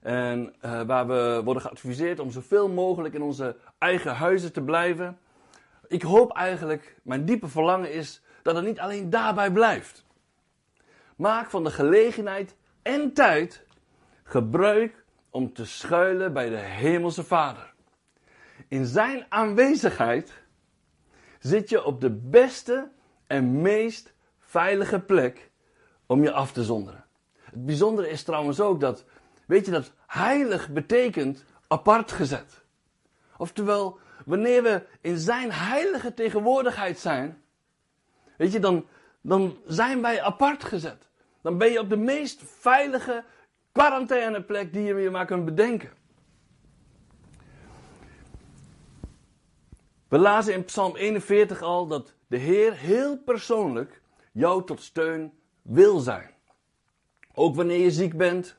En 0.00 0.54
uh, 0.64 0.82
waar 0.82 1.06
we 1.06 1.40
worden 1.44 1.62
geadviseerd 1.62 2.18
om 2.18 2.30
zoveel 2.30 2.68
mogelijk 2.68 3.14
in 3.14 3.22
onze 3.22 3.56
eigen 3.78 4.14
huizen 4.14 4.52
te 4.52 4.62
blijven. 4.62 5.18
Ik 5.90 6.02
hoop 6.02 6.32
eigenlijk, 6.32 6.96
mijn 7.02 7.24
diepe 7.24 7.48
verlangen 7.48 7.92
is 7.92 8.22
dat 8.42 8.54
het 8.56 8.64
niet 8.64 8.80
alleen 8.80 9.10
daarbij 9.10 9.50
blijft. 9.52 10.04
Maak 11.16 11.50
van 11.50 11.64
de 11.64 11.70
gelegenheid 11.70 12.56
en 12.82 13.12
tijd 13.12 13.64
gebruik 14.22 15.04
om 15.30 15.52
te 15.52 15.64
schuilen 15.64 16.32
bij 16.32 16.48
de 16.48 16.56
Hemelse 16.56 17.24
Vader. 17.24 17.72
In 18.68 18.86
Zijn 18.86 19.26
aanwezigheid 19.28 20.32
zit 21.38 21.68
je 21.68 21.84
op 21.84 22.00
de 22.00 22.10
beste 22.10 22.90
en 23.26 23.60
meest 23.60 24.14
veilige 24.38 25.00
plek 25.00 25.50
om 26.06 26.22
je 26.22 26.32
af 26.32 26.52
te 26.52 26.64
zonderen. 26.64 27.04
Het 27.42 27.66
bijzondere 27.66 28.10
is 28.10 28.22
trouwens 28.22 28.60
ook 28.60 28.80
dat, 28.80 29.04
weet 29.46 29.64
je 29.64 29.70
dat 29.72 29.92
heilig 30.06 30.68
betekent 30.68 31.44
apart 31.68 32.12
gezet. 32.12 32.64
Oftewel, 33.36 33.98
wanneer 34.30 34.62
we 34.62 34.82
in 35.00 35.18
Zijn 35.18 35.52
heilige 35.52 36.14
tegenwoordigheid 36.14 36.98
zijn, 36.98 37.42
weet 38.36 38.52
je, 38.52 38.58
dan, 38.58 38.86
dan 39.20 39.56
zijn 39.66 40.02
wij 40.02 40.22
apart 40.22 40.64
gezet. 40.64 41.08
Dan 41.42 41.58
ben 41.58 41.70
je 41.72 41.80
op 41.80 41.88
de 41.88 41.96
meest 41.96 42.42
veilige 42.44 43.24
quarantaineplek 43.72 44.72
die 44.72 44.82
je 44.82 44.94
je 44.94 45.10
maar 45.10 45.26
kunt 45.26 45.44
bedenken. 45.44 45.92
We 50.08 50.18
lazen 50.18 50.54
in 50.54 50.64
Psalm 50.64 50.96
41 50.96 51.62
al 51.62 51.86
dat 51.86 52.14
de 52.26 52.36
Heer 52.36 52.72
heel 52.72 53.18
persoonlijk 53.18 54.00
jou 54.32 54.64
tot 54.64 54.82
steun 54.82 55.32
wil 55.62 55.98
zijn. 55.98 56.30
Ook 57.34 57.54
wanneer 57.54 57.80
je 57.80 57.90
ziek 57.90 58.16
bent. 58.16 58.56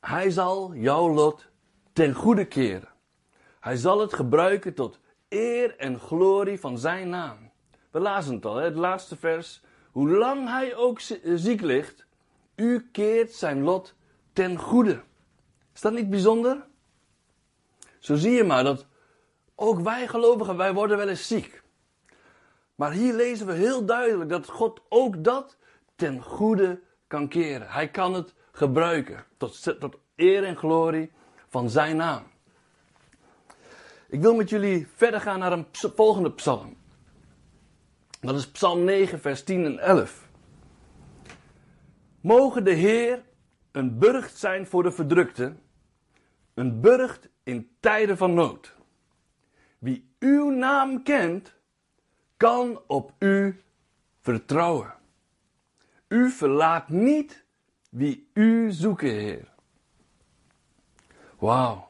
Hij 0.00 0.30
zal 0.30 0.74
jouw 0.74 1.08
lot 1.08 1.46
ten 1.92 2.14
goede 2.14 2.44
keren. 2.44 2.91
Hij 3.62 3.76
zal 3.76 4.00
het 4.00 4.14
gebruiken 4.14 4.74
tot 4.74 4.98
eer 5.28 5.76
en 5.76 5.98
glorie 5.98 6.60
van 6.60 6.78
zijn 6.78 7.08
naam. 7.08 7.50
We 7.90 8.00
lazen 8.00 8.34
het 8.34 8.44
al, 8.44 8.56
het 8.56 8.76
laatste 8.76 9.16
vers. 9.16 9.62
Hoe 9.90 10.08
lang 10.08 10.48
hij 10.48 10.74
ook 10.76 11.00
ziek 11.24 11.60
ligt, 11.60 12.06
u 12.56 12.88
keert 12.92 13.32
zijn 13.32 13.62
lot 13.62 13.94
ten 14.32 14.58
goede. 14.58 15.02
Is 15.74 15.80
dat 15.80 15.92
niet 15.92 16.10
bijzonder? 16.10 16.66
Zo 17.98 18.14
zie 18.14 18.32
je 18.32 18.44
maar 18.44 18.64
dat 18.64 18.86
ook 19.54 19.80
wij 19.80 20.08
gelovigen, 20.08 20.56
wij 20.56 20.74
worden 20.74 20.96
wel 20.96 21.08
eens 21.08 21.28
ziek. 21.28 21.62
Maar 22.74 22.92
hier 22.92 23.14
lezen 23.14 23.46
we 23.46 23.52
heel 23.52 23.84
duidelijk 23.84 24.30
dat 24.30 24.48
God 24.48 24.80
ook 24.88 25.24
dat 25.24 25.56
ten 25.96 26.22
goede 26.22 26.80
kan 27.06 27.28
keren. 27.28 27.68
Hij 27.68 27.88
kan 27.88 28.14
het 28.14 28.34
gebruiken 28.52 29.24
tot, 29.36 29.80
tot 29.80 29.98
eer 30.16 30.44
en 30.44 30.56
glorie 30.56 31.12
van 31.48 31.70
zijn 31.70 31.96
naam. 31.96 32.31
Ik 34.12 34.20
wil 34.20 34.34
met 34.34 34.48
jullie 34.48 34.86
verder 34.94 35.20
gaan 35.20 35.38
naar 35.38 35.52
een 35.52 35.66
volgende 35.72 36.32
psalm. 36.32 36.76
Dat 38.20 38.34
is 38.34 38.50
Psalm 38.50 38.84
9, 38.84 39.20
vers 39.20 39.44
10 39.44 39.64
en 39.64 39.78
11. 39.78 40.28
Mogen 42.20 42.64
de 42.64 42.72
Heer 42.72 43.22
een 43.70 43.98
burcht 43.98 44.36
zijn 44.36 44.66
voor 44.66 44.82
de 44.82 44.92
verdrukte, 44.92 45.54
een 46.54 46.80
burcht 46.80 47.28
in 47.42 47.70
tijden 47.80 48.16
van 48.16 48.34
nood. 48.34 48.74
Wie 49.78 50.14
uw 50.18 50.50
naam 50.50 51.02
kent, 51.02 51.54
kan 52.36 52.80
op 52.86 53.12
u 53.18 53.62
vertrouwen. 54.20 54.94
U 56.08 56.30
verlaat 56.30 56.88
niet 56.88 57.44
wie 57.90 58.30
u 58.34 58.72
zoeken, 58.72 59.10
Heer. 59.10 59.48
Wauw, 61.38 61.88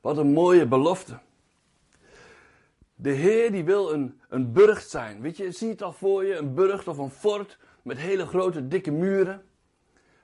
wat 0.00 0.16
een 0.16 0.32
mooie 0.32 0.66
belofte. 0.66 1.18
De 3.00 3.10
Heer 3.10 3.52
die 3.52 3.64
wil 3.64 3.92
een, 3.92 4.20
een 4.28 4.52
burcht 4.52 4.90
zijn. 4.90 5.20
Weet 5.20 5.36
je, 5.36 5.50
zie 5.50 5.68
het 5.68 5.82
al 5.82 5.92
voor 5.92 6.24
je, 6.24 6.36
een 6.36 6.54
burcht 6.54 6.88
of 6.88 6.98
een 6.98 7.10
fort 7.10 7.58
met 7.82 7.98
hele 7.98 8.26
grote 8.26 8.68
dikke 8.68 8.90
muren. 8.90 9.42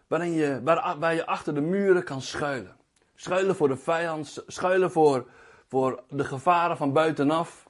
Waarin 0.07 0.33
je, 0.33 0.61
waar, 0.65 0.99
waar 0.99 1.15
je 1.15 1.27
achter 1.27 1.55
de 1.55 1.61
muren 1.61 2.05
kan 2.05 2.23
schuilen. 2.23 2.77
Schuilen 3.15 3.57
voor 3.57 3.69
de 3.69 3.77
vijand, 3.77 4.45
schuilen 4.47 4.91
voor, 4.91 5.27
voor 5.69 6.03
de 6.11 6.25
gevaren 6.25 6.77
van 6.77 6.93
buitenaf. 6.93 7.69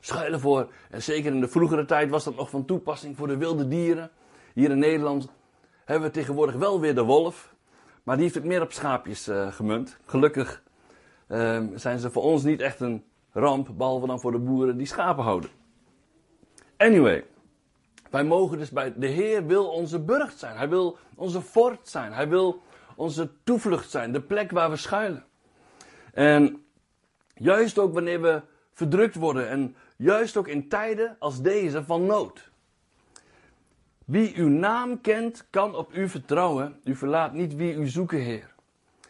Schuilen 0.00 0.40
voor, 0.40 0.72
en 0.90 1.02
zeker 1.02 1.32
in 1.32 1.40
de 1.40 1.48
vroegere 1.48 1.84
tijd 1.84 2.10
was 2.10 2.24
dat 2.24 2.36
nog 2.36 2.50
van 2.50 2.64
toepassing 2.64 3.16
voor 3.16 3.26
de 3.26 3.36
wilde 3.36 3.68
dieren. 3.68 4.10
Hier 4.54 4.70
in 4.70 4.78
Nederland 4.78 5.28
hebben 5.84 6.08
we 6.08 6.14
tegenwoordig 6.14 6.54
wel 6.54 6.80
weer 6.80 6.94
de 6.94 7.04
wolf. 7.04 7.54
Maar 8.02 8.14
die 8.14 8.24
heeft 8.24 8.36
het 8.36 8.44
meer 8.44 8.62
op 8.62 8.72
schaapjes 8.72 9.28
uh, 9.28 9.52
gemunt. 9.52 9.98
Gelukkig 10.04 10.62
uh, 11.28 11.62
zijn 11.74 11.98
ze 11.98 12.10
voor 12.10 12.22
ons 12.22 12.42
niet 12.42 12.60
echt 12.60 12.80
een 12.80 13.04
ramp, 13.38 13.68
behalve 13.76 14.06
dan 14.06 14.20
voor 14.20 14.32
de 14.32 14.38
boeren 14.38 14.76
die 14.76 14.86
schapen 14.86 15.24
houden. 15.24 15.50
Anyway, 16.76 17.24
wij 18.10 18.24
mogen 18.24 18.58
dus 18.58 18.70
bij 18.70 18.92
de 18.96 19.06
Heer 19.06 19.46
wil 19.46 19.68
onze 19.68 19.98
burcht 19.98 20.38
zijn. 20.38 20.56
Hij 20.56 20.68
wil 20.68 20.98
onze 21.14 21.42
fort 21.42 21.88
zijn. 21.88 22.12
Hij 22.12 22.28
wil 22.28 22.62
onze 22.96 23.30
toevlucht 23.44 23.90
zijn, 23.90 24.12
de 24.12 24.20
plek 24.20 24.50
waar 24.50 24.70
we 24.70 24.76
schuilen. 24.76 25.24
En 26.12 26.64
juist 27.34 27.78
ook 27.78 27.94
wanneer 27.94 28.20
we 28.20 28.42
verdrukt 28.72 29.14
worden 29.14 29.48
en 29.48 29.76
juist 29.96 30.36
ook 30.36 30.48
in 30.48 30.68
tijden 30.68 31.16
als 31.18 31.42
deze 31.42 31.84
van 31.84 32.06
nood. 32.06 32.50
Wie 34.04 34.36
uw 34.36 34.48
naam 34.48 35.00
kent, 35.00 35.46
kan 35.50 35.74
op 35.74 35.94
u 35.94 36.08
vertrouwen. 36.08 36.80
U 36.84 36.94
verlaat 36.94 37.32
niet 37.32 37.54
wie 37.54 37.74
u 37.74 37.86
zoeken, 37.86 38.18
Heer. 38.18 38.54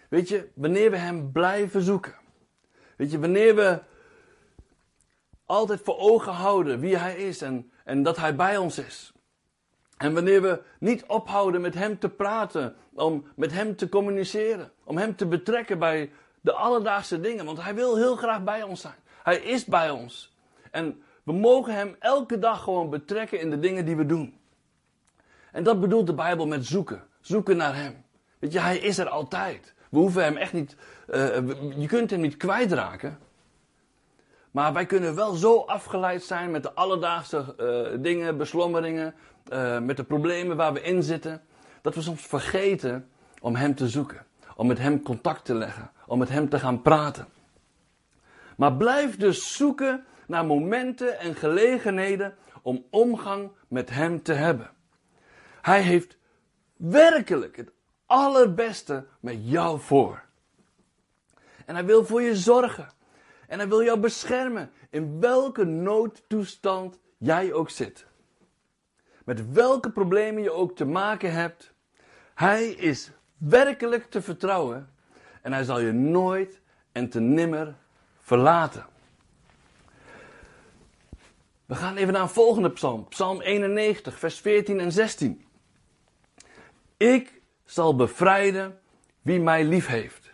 Weet 0.08 0.28
je, 0.28 0.49
wanneer 0.54 0.90
we 0.90 0.97
Hem 0.97 1.32
blijven 1.32 1.82
zoeken. 1.82 2.14
Weet 2.97 3.11
je, 3.11 3.18
wanneer 3.18 3.54
we 3.54 3.80
altijd 5.49 5.81
voor 5.83 5.99
ogen 5.99 6.33
houden 6.33 6.81
wie 6.81 6.97
Hij 6.97 7.17
is 7.17 7.43
en, 7.43 7.71
en 7.85 8.02
dat 8.02 8.17
Hij 8.17 8.37
bij 8.37 8.57
ons 8.57 8.78
is. 8.78 9.12
En 9.97 10.14
wanneer 10.14 10.43
we 10.43 10.62
niet 10.78 11.05
ophouden 11.07 11.61
met 11.61 11.75
Hem 11.75 11.99
te 11.99 12.09
praten, 12.09 12.75
om 12.95 13.25
met 13.37 13.52
Hem 13.52 13.76
te 13.76 13.88
communiceren, 13.88 14.71
om 14.85 14.97
Hem 14.97 15.17
te 15.17 15.26
betrekken 15.26 15.78
bij 15.78 16.11
de 16.40 16.52
alledaagse 16.52 17.21
dingen, 17.21 17.45
want 17.45 17.62
Hij 17.62 17.75
wil 17.75 17.97
heel 17.97 18.17
graag 18.17 18.45
bij 18.45 18.62
ons 18.62 18.81
zijn. 18.81 18.95
Hij 19.23 19.37
is 19.37 19.64
bij 19.64 19.90
ons. 19.90 20.37
En 20.71 21.02
we 21.23 21.33
mogen 21.33 21.75
Hem 21.75 21.97
elke 21.99 22.38
dag 22.38 22.62
gewoon 22.62 22.90
betrekken 22.90 23.40
in 23.40 23.50
de 23.50 23.59
dingen 23.59 23.85
die 23.85 23.97
we 23.97 24.07
doen. 24.07 24.38
En 25.52 25.62
dat 25.62 25.81
bedoelt 25.81 26.07
de 26.07 26.14
Bijbel 26.14 26.47
met 26.47 26.67
zoeken. 26.67 27.02
Zoeken 27.21 27.57
naar 27.57 27.75
Hem. 27.75 28.05
Weet 28.38 28.52
je, 28.52 28.61
Hij 28.61 28.78
is 28.78 28.99
er 28.99 29.09
altijd. 29.09 29.75
We 29.90 29.99
hoeven 29.99 30.23
Hem 30.23 30.37
echt 30.37 30.52
niet, 30.52 30.76
uh, 31.09 31.37
je 31.76 31.87
kunt 31.87 32.11
Hem 32.11 32.21
niet 32.21 32.37
kwijtraken. 32.37 33.19
Maar 34.50 34.73
wij 34.73 34.87
kunnen 34.87 35.14
wel 35.14 35.35
zo 35.35 35.59
afgeleid 35.59 36.23
zijn 36.23 36.50
met 36.50 36.62
de 36.62 36.73
alledaagse 36.73 37.55
uh, 37.61 38.02
dingen, 38.02 38.37
beslommeringen, 38.37 39.14
uh, 39.52 39.78
met 39.78 39.97
de 39.97 40.05
problemen 40.05 40.57
waar 40.57 40.73
we 40.73 40.83
in 40.83 41.02
zitten, 41.02 41.43
dat 41.83 41.95
we 41.95 42.02
soms 42.02 42.26
vergeten 42.26 43.09
om 43.40 43.57
Hem 43.57 43.75
te 43.75 43.88
zoeken, 43.88 44.26
om 44.57 44.67
met 44.67 44.78
Hem 44.78 45.02
contact 45.02 45.45
te 45.45 45.55
leggen, 45.55 45.90
om 46.07 46.19
met 46.19 46.28
Hem 46.28 46.49
te 46.49 46.59
gaan 46.59 46.83
praten. 46.83 47.28
Maar 48.57 48.73
blijf 48.73 49.17
dus 49.17 49.57
zoeken 49.57 50.05
naar 50.26 50.47
momenten 50.47 51.19
en 51.19 51.35
gelegenheden 51.35 52.35
om 52.62 52.85
omgang 52.90 53.50
met 53.69 53.90
Hem 53.90 54.23
te 54.23 54.33
hebben. 54.33 54.71
Hij 55.61 55.83
heeft 55.83 56.17
werkelijk 56.76 57.57
het 57.57 57.71
allerbeste 58.07 59.07
met 59.21 59.37
jou 59.40 59.81
voor. 59.81 60.23
En 61.64 61.75
hij 61.75 61.85
wil 61.85 62.05
voor 62.05 62.23
je 62.23 62.37
zorgen. 62.37 62.88
En 63.49 63.59
hij 63.59 63.69
wil 63.69 63.83
jou 63.83 64.00
beschermen 64.00 64.71
in 64.90 65.21
welke 65.21 65.64
noodtoestand 65.64 66.99
jij 67.17 67.52
ook 67.52 67.71
zit. 67.71 68.07
Met 69.25 69.52
welke 69.52 69.90
problemen 69.90 70.43
je 70.43 70.50
ook 70.50 70.76
te 70.76 70.85
maken 70.85 71.33
hebt. 71.33 71.73
Hij 72.35 72.69
is 72.69 73.11
werkelijk 73.37 74.11
te 74.11 74.23
vertrouwen. 74.23 74.90
En 75.43 75.52
hij 75.52 75.64
zal 75.64 75.81
je 75.81 75.93
nooit 75.93 76.61
en 76.93 77.09
te 77.09 77.21
nimmer 77.21 77.75
verlaten. 78.21 78.87
We 81.67 81.75
gaan 81.75 81.97
even 81.97 82.12
naar 82.12 82.23
een 82.23 82.28
volgende 82.28 82.71
psalm. 82.71 83.09
Psalm 83.09 83.40
91, 83.40 84.19
vers 84.19 84.40
14 84.40 84.81
en 84.81 84.93
16. 84.93 85.45
Ik 86.97 87.40
zal 87.64 87.97
bevrijden 87.97 88.81
wie 89.23 89.40
mij 89.40 89.64
lief 89.64 89.87
heeft. 89.87 90.33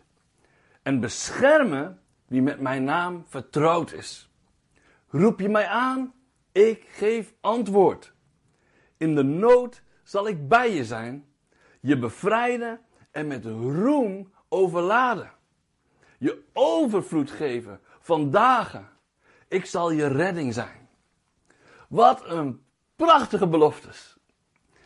En 0.82 1.00
beschermen 1.00 1.98
wie 2.34 2.42
met 2.42 2.60
mijn 2.60 2.84
naam 2.84 3.24
vertrouwd 3.28 3.92
is. 3.92 4.30
Roep 5.08 5.40
je 5.40 5.48
mij 5.48 5.66
aan, 5.66 6.14
ik 6.52 6.86
geef 6.90 7.34
antwoord. 7.40 8.12
In 8.96 9.14
de 9.14 9.22
nood 9.22 9.82
zal 10.02 10.28
ik 10.28 10.48
bij 10.48 10.72
je 10.72 10.84
zijn, 10.84 11.26
je 11.80 11.98
bevrijden 11.98 12.80
en 13.10 13.26
met 13.26 13.44
roem 13.44 14.32
overladen. 14.48 15.32
Je 16.18 16.42
overvloed 16.52 17.30
geven 17.30 17.80
van 18.00 18.30
dagen. 18.30 18.88
Ik 19.48 19.66
zal 19.66 19.90
je 19.90 20.06
redding 20.06 20.54
zijn. 20.54 20.88
Wat 21.88 22.28
een 22.28 22.64
prachtige 22.96 23.48
beloftes. 23.48 24.16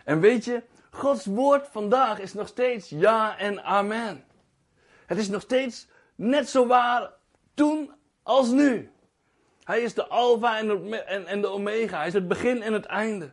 En 0.04 0.20
weet 0.20 0.44
je, 0.44 0.62
Gods 0.90 1.26
woord 1.26 1.68
vandaag 1.68 2.18
is 2.18 2.34
nog 2.34 2.48
steeds 2.48 2.88
ja 2.88 3.38
en 3.38 3.64
amen. 3.64 4.24
Het 5.06 5.18
is 5.18 5.28
nog 5.28 5.42
steeds 5.42 5.88
net 6.14 6.48
zo 6.48 6.66
waar 6.66 7.16
toen 7.58 7.92
als 8.22 8.50
nu. 8.50 8.90
Hij 9.64 9.80
is 9.80 9.94
de 9.94 10.06
alfa 10.06 10.58
en 10.58 11.40
de 11.40 11.46
omega. 11.46 11.98
Hij 11.98 12.06
is 12.06 12.12
het 12.12 12.28
begin 12.28 12.62
en 12.62 12.72
het 12.72 12.84
einde. 12.84 13.32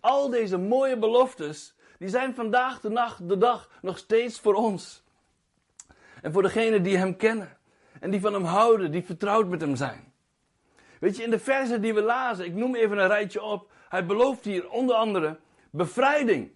Al 0.00 0.30
deze 0.30 0.56
mooie 0.58 0.98
beloftes, 0.98 1.74
die 1.98 2.08
zijn 2.08 2.34
vandaag 2.34 2.80
de, 2.80 2.88
nacht, 2.88 3.28
de 3.28 3.38
dag 3.38 3.70
nog 3.82 3.98
steeds 3.98 4.40
voor 4.40 4.54
ons. 4.54 5.04
En 6.22 6.32
voor 6.32 6.42
degenen 6.42 6.82
die 6.82 6.96
hem 6.96 7.16
kennen. 7.16 7.56
En 8.00 8.10
die 8.10 8.20
van 8.20 8.32
hem 8.32 8.44
houden, 8.44 8.90
die 8.90 9.04
vertrouwd 9.04 9.48
met 9.48 9.60
hem 9.60 9.76
zijn. 9.76 10.12
Weet 11.00 11.16
je, 11.16 11.22
in 11.22 11.30
de 11.30 11.38
versen 11.38 11.82
die 11.82 11.94
we 11.94 12.02
lazen, 12.02 12.44
ik 12.44 12.54
noem 12.54 12.74
even 12.74 12.98
een 12.98 13.08
rijtje 13.08 13.42
op. 13.42 13.70
Hij 13.88 14.06
belooft 14.06 14.44
hier 14.44 14.70
onder 14.70 14.96
andere 14.96 15.38
bevrijding, 15.70 16.50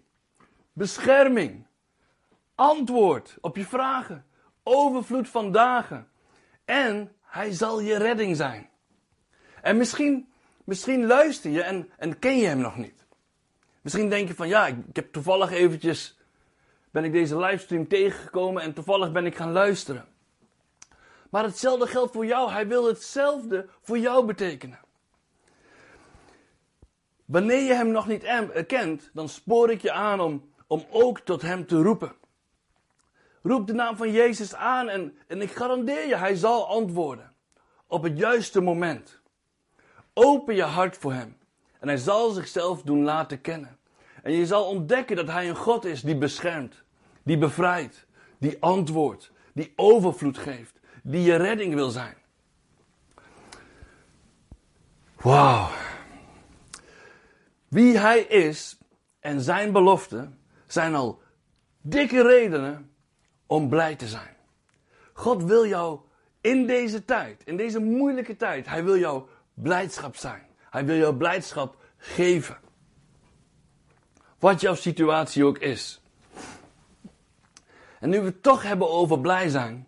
bescherming, 0.73 1.67
antwoord 2.55 3.39
op 3.41 3.57
je 3.57 3.65
vragen, 3.65 4.27
overvloed 4.63 5.29
van 5.29 5.53
dagen. 5.53 6.10
En 6.71 7.13
hij 7.23 7.53
zal 7.53 7.81
je 7.81 7.97
redding 7.97 8.37
zijn. 8.37 8.69
En 9.63 9.77
misschien, 9.77 10.33
misschien 10.65 11.07
luister 11.07 11.51
je 11.51 11.63
en, 11.63 11.91
en 11.97 12.19
ken 12.19 12.39
je 12.39 12.47
hem 12.47 12.59
nog 12.59 12.77
niet. 12.77 13.07
Misschien 13.81 14.09
denk 14.09 14.29
je 14.29 14.35
van 14.35 14.49
ja, 14.49 14.67
ik, 14.67 14.77
heb 14.93 15.13
toevallig 15.13 15.51
eventjes, 15.51 16.19
ben 16.91 17.05
ik 17.05 17.13
deze 17.13 17.39
livestream 17.39 17.89
tegengekomen 17.89 18.63
en 18.63 18.73
toevallig 18.73 19.13
ben 19.13 19.27
ik 19.27 19.37
gaan 19.37 19.53
luisteren. 19.53 20.05
Maar 21.31 21.45
hetzelfde 21.45 21.87
geldt 21.87 22.13
voor 22.13 22.27
jou. 22.27 22.51
Hij 22.51 22.67
wil 22.67 22.87
hetzelfde 22.87 23.69
voor 23.81 23.99
jou 23.99 24.27
betekenen. 24.27 24.81
Wanneer 27.25 27.63
je 27.63 27.75
hem 27.75 27.91
nog 27.91 28.07
niet 28.07 28.25
kent, 28.67 29.11
dan 29.13 29.29
spoor 29.29 29.71
ik 29.71 29.83
je 29.83 29.93
aan 29.93 30.21
om, 30.21 30.53
om 30.67 30.85
ook 30.91 31.21
tot 31.21 31.43
hem 31.43 31.67
te 31.67 31.77
roepen. 31.77 32.20
Roep 33.43 33.67
de 33.67 33.73
naam 33.73 33.97
van 33.97 34.13
Jezus 34.13 34.55
aan 34.55 34.89
en, 34.89 35.17
en 35.27 35.43
ik 35.43 35.51
garandeer 35.51 36.09
je, 36.09 36.17
hij 36.17 36.35
zal 36.35 36.69
antwoorden. 36.69 37.33
Op 37.87 38.03
het 38.03 38.19
juiste 38.19 38.61
moment. 38.61 39.21
Open 40.15 40.55
je 40.55 40.63
hart 40.63 40.97
voor 40.97 41.13
hem. 41.13 41.37
En 41.79 41.89
hij 41.89 41.97
zal 41.97 42.31
zichzelf 42.31 42.83
doen 42.83 43.03
laten 43.05 43.41
kennen. 43.41 43.79
En 44.23 44.33
je 44.33 44.47
zal 44.47 44.65
ontdekken 44.65 45.17
dat 45.17 45.27
hij 45.27 45.49
een 45.49 45.57
God 45.57 45.85
is 45.85 46.03
die 46.03 46.17
beschermt, 46.17 46.83
die 47.23 47.39
bevrijdt, 47.39 48.07
die 48.39 48.57
antwoordt, 48.61 49.33
die 49.53 49.73
overvloed 49.77 50.39
geeft, 50.39 50.81
die 51.03 51.23
je 51.23 51.37
redding 51.37 51.75
wil 51.75 51.91
zijn. 51.91 52.17
Wauw. 55.17 55.69
Wie 57.69 57.99
hij 57.99 58.21
is 58.21 58.79
en 59.21 59.41
zijn 59.41 59.73
beloften 59.73 60.39
zijn 60.67 60.95
al 60.95 61.23
dikke 61.81 62.23
redenen 62.23 62.90
om 63.51 63.69
blij 63.69 63.97
te 63.97 64.09
zijn. 64.09 64.37
God 65.13 65.45
wil 65.45 65.67
jou 65.67 66.01
in 66.41 66.67
deze 66.67 67.05
tijd, 67.05 67.43
in 67.45 67.57
deze 67.57 67.81
moeilijke 67.81 68.37
tijd, 68.37 68.67
hij 68.67 68.85
wil 68.85 68.99
jou 68.99 69.23
blijdschap 69.55 70.17
zijn. 70.17 70.43
Hij 70.71 70.85
wil 70.85 70.97
jou 70.97 71.15
blijdschap 71.15 71.77
geven. 71.97 72.59
Wat 74.39 74.61
jouw 74.61 74.75
situatie 74.75 75.45
ook 75.45 75.59
is. 75.59 76.03
En 78.01 78.09
nu 78.09 78.19
we 78.19 78.25
het 78.27 78.43
toch 78.43 78.63
hebben 78.63 78.91
over 78.91 79.21
blij 79.21 79.49
zijn, 79.49 79.87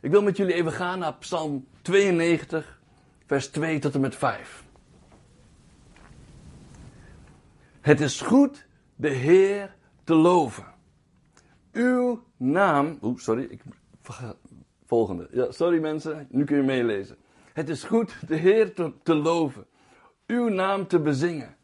ik 0.00 0.10
wil 0.10 0.22
met 0.22 0.36
jullie 0.36 0.54
even 0.54 0.72
gaan 0.72 0.98
naar 0.98 1.14
Psalm 1.14 1.66
92, 1.82 2.80
vers 3.26 3.48
2 3.48 3.78
tot 3.78 3.94
en 3.94 4.00
met 4.00 4.16
5. 4.16 4.64
Het 7.80 8.00
is 8.00 8.20
goed 8.20 8.66
de 8.96 9.08
Heer 9.08 9.74
te 10.04 10.14
loven. 10.14 10.69
Uw 11.72 12.22
naam. 12.36 12.98
Oeh, 13.02 13.18
sorry, 13.18 13.42
ik. 13.42 13.62
Volgende. 14.86 15.28
Ja, 15.32 15.52
sorry 15.52 15.80
mensen, 15.80 16.26
nu 16.30 16.44
kun 16.44 16.56
je 16.56 16.62
meelezen. 16.62 17.16
Het 17.52 17.68
is 17.68 17.84
goed 17.84 18.28
de 18.28 18.36
Heer 18.36 18.74
te, 18.74 18.92
te 19.02 19.14
loven, 19.14 19.66
uw 20.26 20.48
naam 20.48 20.86
te 20.86 21.00
bezingen. 21.00 21.56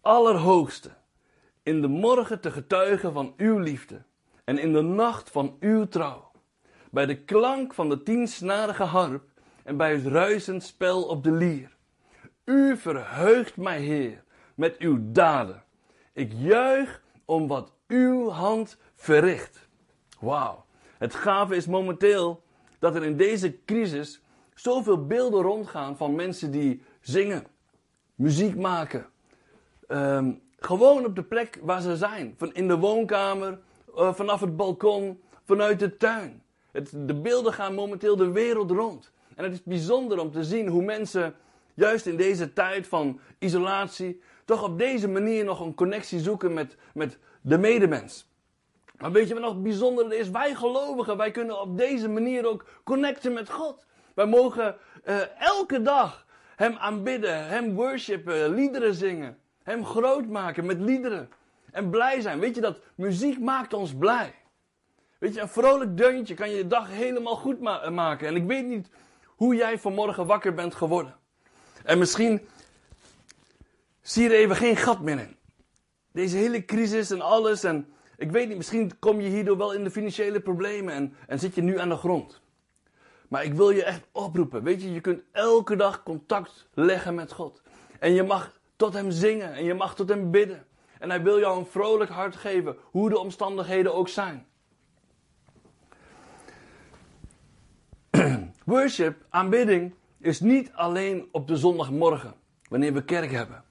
Allerhoogste, 0.00 0.90
in 1.62 1.80
de 1.80 1.88
morgen 1.88 2.40
te 2.40 2.50
getuigen 2.50 3.12
van 3.12 3.34
uw 3.36 3.58
liefde 3.58 4.02
en 4.44 4.58
in 4.58 4.72
de 4.72 4.82
nacht 4.82 5.30
van 5.30 5.56
uw 5.60 5.88
trouw. 5.88 6.30
Bij 6.90 7.06
de 7.06 7.24
klank 7.24 7.74
van 7.74 7.88
de 7.88 8.02
tiensnarige 8.02 8.82
harp 8.82 9.24
en 9.64 9.76
bij 9.76 9.92
het 9.92 10.06
ruisend 10.06 10.62
spel 10.62 11.02
op 11.02 11.24
de 11.24 11.32
lier. 11.32 11.76
U 12.44 12.76
verheugt 12.76 13.56
mij, 13.56 13.80
Heer, 13.80 14.24
met 14.54 14.76
uw 14.78 14.98
daden. 15.12 15.64
Ik 16.12 16.32
juich 16.32 17.02
om 17.24 17.46
wat 17.46 17.72
uw 17.86 18.28
hand 18.28 18.78
verricht. 18.96 19.68
Wauw. 20.20 20.64
Het 20.98 21.14
gave 21.14 21.56
is 21.56 21.66
momenteel 21.66 22.42
dat 22.78 22.94
er 22.94 23.04
in 23.04 23.16
deze 23.16 23.58
crisis 23.64 24.20
zoveel 24.54 25.06
beelden 25.06 25.42
rondgaan 25.42 25.96
van 25.96 26.14
mensen 26.14 26.50
die 26.50 26.82
zingen, 27.00 27.44
muziek 28.14 28.56
maken. 28.56 29.06
Ehm, 29.86 30.32
gewoon 30.58 31.04
op 31.04 31.14
de 31.14 31.22
plek 31.22 31.58
waar 31.62 31.80
ze 31.80 31.96
zijn. 31.96 32.34
Van 32.36 32.54
in 32.54 32.68
de 32.68 32.78
woonkamer, 32.78 33.58
uh, 33.96 34.14
vanaf 34.14 34.40
het 34.40 34.56
balkon, 34.56 35.22
vanuit 35.44 35.78
de 35.78 35.96
tuin. 35.96 36.42
De 36.92 37.14
beelden 37.14 37.52
gaan 37.52 37.74
momenteel 37.74 38.16
de 38.16 38.30
wereld 38.30 38.70
rond. 38.70 39.12
En 39.34 39.44
het 39.44 39.52
is 39.52 39.62
bijzonder 39.62 40.18
om 40.18 40.30
te 40.30 40.44
zien 40.44 40.68
hoe 40.68 40.82
mensen, 40.82 41.34
juist 41.74 42.06
in 42.06 42.16
deze 42.16 42.52
tijd 42.52 42.86
van 42.86 43.20
isolatie, 43.38 44.20
toch 44.44 44.62
op 44.62 44.78
deze 44.78 45.08
manier 45.08 45.44
nog 45.44 45.60
een 45.60 45.74
connectie 45.74 46.20
zoeken 46.20 46.52
met, 46.52 46.76
met 46.94 47.18
de 47.40 47.58
medemens. 47.58 48.28
Maar 48.98 49.12
weet 49.12 49.28
je 49.28 49.34
wat 49.34 49.42
nog 49.42 49.62
bijzonder 49.62 50.12
is? 50.12 50.30
Wij 50.30 50.54
gelovigen, 50.54 51.16
wij 51.16 51.30
kunnen 51.30 51.60
op 51.60 51.78
deze 51.78 52.08
manier 52.08 52.46
ook 52.48 52.64
connecten 52.84 53.32
met 53.32 53.50
God. 53.50 53.86
Wij 54.14 54.26
mogen 54.26 54.76
uh, 55.04 55.40
elke 55.40 55.82
dag 55.82 56.26
Hem 56.56 56.76
aanbidden, 56.76 57.46
Hem 57.46 57.74
worshipen, 57.74 58.54
liederen 58.54 58.94
zingen. 58.94 59.38
Hem 59.62 59.84
groot 59.84 60.26
maken 60.26 60.66
met 60.66 60.80
liederen. 60.80 61.30
En 61.70 61.90
blij 61.90 62.20
zijn. 62.20 62.38
Weet 62.38 62.54
je 62.54 62.60
dat 62.60 62.78
muziek 62.94 63.40
maakt 63.40 63.72
ons 63.72 63.94
blij. 63.94 64.34
Weet 65.18 65.34
je, 65.34 65.40
een 65.40 65.48
vrolijk 65.48 65.96
deuntje 65.96 66.34
kan 66.34 66.50
je 66.50 66.66
dag 66.66 66.90
helemaal 66.90 67.36
goed 67.36 67.60
ma 67.60 67.90
maken. 67.90 68.28
En 68.28 68.36
ik 68.36 68.46
weet 68.46 68.66
niet 68.66 68.88
hoe 69.26 69.54
jij 69.54 69.78
vanmorgen 69.78 70.26
wakker 70.26 70.54
bent 70.54 70.74
geworden. 70.74 71.16
En 71.84 71.98
misschien 71.98 72.48
zie 74.02 74.22
je 74.22 74.28
er 74.28 74.34
even 74.34 74.56
geen 74.56 74.76
gat 74.76 75.00
meer 75.00 75.18
in. 75.18 75.36
Deze 76.12 76.36
hele 76.36 76.64
crisis 76.64 77.10
en 77.10 77.20
alles. 77.20 77.64
En 77.64 77.94
ik 78.16 78.30
weet 78.30 78.48
niet, 78.48 78.56
misschien 78.56 78.98
kom 78.98 79.20
je 79.20 79.28
hierdoor 79.28 79.56
wel 79.56 79.72
in 79.72 79.84
de 79.84 79.90
financiële 79.90 80.40
problemen 80.40 80.94
en, 80.94 81.14
en 81.26 81.38
zit 81.38 81.54
je 81.54 81.62
nu 81.62 81.78
aan 81.78 81.88
de 81.88 81.96
grond. 81.96 82.40
Maar 83.28 83.44
ik 83.44 83.54
wil 83.54 83.70
je 83.70 83.84
echt 83.84 84.06
oproepen. 84.12 84.62
Weet 84.62 84.82
je, 84.82 84.92
je 84.92 85.00
kunt 85.00 85.22
elke 85.32 85.76
dag 85.76 86.02
contact 86.02 86.68
leggen 86.74 87.14
met 87.14 87.32
God. 87.32 87.62
En 87.98 88.12
je 88.12 88.22
mag 88.22 88.60
tot 88.76 88.92
Hem 88.92 89.10
zingen 89.10 89.54
en 89.54 89.64
je 89.64 89.74
mag 89.74 89.94
tot 89.94 90.08
Hem 90.08 90.30
bidden. 90.30 90.66
En 90.98 91.10
Hij 91.10 91.22
wil 91.22 91.38
jou 91.38 91.58
een 91.58 91.66
vrolijk 91.66 92.10
hart 92.10 92.36
geven, 92.36 92.76
hoe 92.82 93.08
de 93.08 93.18
omstandigheden 93.18 93.94
ook 93.94 94.08
zijn. 94.08 94.46
Worship, 98.64 99.24
aanbidding, 99.28 99.94
is 100.20 100.40
niet 100.40 100.72
alleen 100.72 101.28
op 101.32 101.48
de 101.48 101.56
zondagmorgen, 101.56 102.34
wanneer 102.68 102.92
we 102.92 103.04
kerk 103.04 103.30
hebben. 103.30 103.64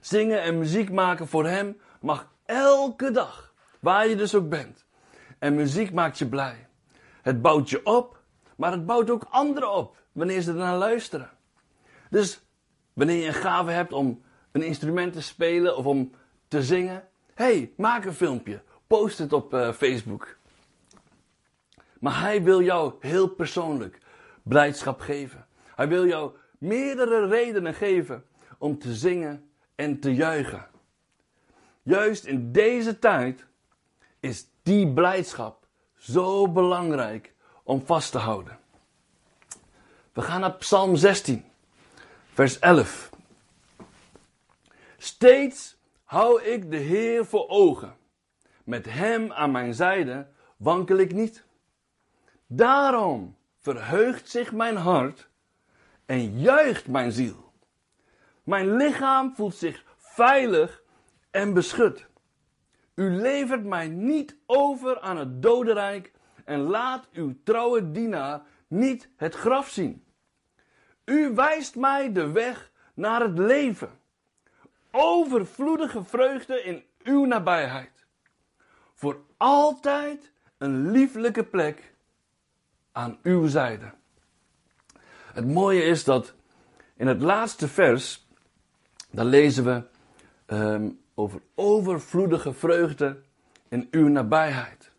Zingen 0.00 0.42
en 0.42 0.58
muziek 0.58 0.92
maken 0.92 1.28
voor 1.28 1.46
Hem 1.46 1.80
mag 2.00 2.32
elke 2.50 3.10
dag, 3.10 3.54
waar 3.80 4.08
je 4.08 4.16
dus 4.16 4.34
ook 4.34 4.48
bent. 4.48 4.84
En 5.38 5.54
muziek 5.54 5.92
maakt 5.92 6.18
je 6.18 6.28
blij. 6.28 6.66
Het 7.22 7.42
bouwt 7.42 7.70
je 7.70 7.86
op 7.86 8.20
maar 8.60 8.72
het 8.72 8.86
bouwt 8.86 9.10
ook 9.10 9.26
anderen 9.30 9.72
op 9.72 9.96
wanneer 10.12 10.40
ze 10.40 10.50
ernaar 10.50 10.76
luisteren. 10.76 11.30
Dus 12.10 12.40
wanneer 12.92 13.16
je 13.16 13.26
een 13.26 13.34
gave 13.34 13.70
hebt 13.70 13.92
om 13.92 14.22
een 14.52 14.62
instrument 14.62 15.12
te 15.12 15.22
spelen 15.22 15.76
of 15.76 15.86
om 15.86 16.10
te 16.48 16.62
zingen, 16.62 17.08
hey, 17.34 17.72
maak 17.76 18.04
een 18.04 18.14
filmpje, 18.14 18.62
post 18.86 19.18
het 19.18 19.32
op 19.32 19.54
uh, 19.54 19.72
Facebook. 19.72 20.36
Maar 22.00 22.20
hij 22.20 22.42
wil 22.42 22.62
jou 22.62 22.94
heel 23.00 23.28
persoonlijk 23.28 23.98
blijdschap 24.42 25.00
geven. 25.00 25.46
Hij 25.74 25.88
wil 25.88 26.06
jou 26.06 26.36
meerdere 26.58 27.26
redenen 27.26 27.74
geven 27.74 28.24
om 28.58 28.78
te 28.78 28.94
zingen 28.94 29.50
en 29.74 30.00
te 30.00 30.14
juichen. 30.14 30.66
Juist 31.90 32.24
in 32.24 32.52
deze 32.52 32.98
tijd 32.98 33.46
is 34.20 34.46
die 34.62 34.92
blijdschap 34.92 35.66
zo 35.96 36.48
belangrijk 36.48 37.34
om 37.62 37.86
vast 37.86 38.12
te 38.12 38.18
houden. 38.18 38.58
We 40.12 40.22
gaan 40.22 40.40
naar 40.40 40.52
Psalm 40.52 40.96
16, 40.96 41.44
vers 42.32 42.58
11. 42.58 43.10
Steeds 44.98 45.76
hou 46.04 46.42
ik 46.42 46.70
de 46.70 46.76
Heer 46.76 47.26
voor 47.26 47.48
ogen. 47.48 47.96
Met 48.64 48.84
Hem 48.84 49.32
aan 49.32 49.50
mijn 49.50 49.74
zijde 49.74 50.26
wankel 50.56 50.96
ik 50.96 51.12
niet. 51.12 51.44
Daarom 52.46 53.36
verheugt 53.58 54.28
zich 54.28 54.52
mijn 54.52 54.76
hart 54.76 55.28
en 56.06 56.40
juicht 56.40 56.88
mijn 56.88 57.12
ziel. 57.12 57.52
Mijn 58.42 58.76
lichaam 58.76 59.34
voelt 59.34 59.54
zich 59.54 59.84
veilig 59.96 60.79
en 61.30 61.52
beschut. 61.52 62.06
U 62.94 63.10
levert 63.10 63.64
mij 63.64 63.88
niet 63.88 64.36
over 64.46 65.00
aan 65.00 65.16
het 65.16 65.42
dodenrijk 65.42 66.12
en 66.44 66.60
laat 66.60 67.08
uw 67.12 67.34
trouwe 67.44 67.90
dienaar 67.90 68.42
niet 68.68 69.08
het 69.16 69.34
graf 69.34 69.68
zien. 69.68 70.04
U 71.04 71.34
wijst 71.34 71.76
mij 71.76 72.12
de 72.12 72.30
weg 72.30 72.70
naar 72.94 73.20
het 73.20 73.38
leven. 73.38 73.98
Overvloedige 74.90 76.04
vreugde 76.04 76.62
in 76.62 76.84
uw 77.02 77.24
nabijheid. 77.24 78.06
Voor 78.94 79.20
altijd 79.36 80.32
een 80.58 80.90
lieflijke 80.90 81.44
plek 81.44 81.94
aan 82.92 83.18
uw 83.22 83.46
zijde. 83.46 83.92
Het 85.32 85.46
mooie 85.46 85.82
is 85.82 86.04
dat 86.04 86.34
in 86.96 87.06
het 87.06 87.22
laatste 87.22 87.68
vers, 87.68 88.26
dan 89.10 89.26
lezen 89.26 89.64
we 89.64 89.82
um, 90.54 91.00
over 91.20 91.40
overvloedige 91.54 92.52
vreugde 92.52 93.20
in 93.68 93.88
uw 93.90 94.08
nabijheid. 94.08 94.92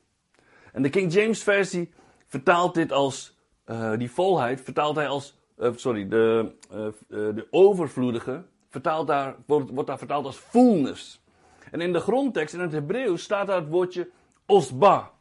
En 0.72 0.82
de 0.82 0.90
King 0.90 1.14
James 1.14 1.44
versie 1.44 1.94
vertaalt 2.28 2.74
dit 2.74 2.92
als, 2.92 3.38
uh, 3.66 3.98
die 3.98 4.12
volheid, 4.12 4.62
vertaalt 4.62 4.96
hij 4.96 5.08
als, 5.08 5.40
uh, 5.58 5.70
sorry, 5.76 6.08
de, 6.08 6.56
uh, 6.72 6.88
de 7.08 7.48
overvloedige, 7.50 8.44
vertaalt 8.70 9.08
daar, 9.08 9.36
wordt, 9.46 9.70
wordt 9.70 9.88
daar 9.88 9.98
vertaald 9.98 10.26
als 10.26 10.38
fullness. 10.38 11.22
En 11.72 11.82
in 11.82 11.94
de 11.94 12.00
grondtekst, 12.00 12.54
in 12.54 12.60
het 12.60 12.72
Hebreeuws, 12.72 13.24
staat 13.24 13.48
daar 13.48 13.60
het 13.60 13.70
woordje 13.70 14.10
osba. 14.46 15.12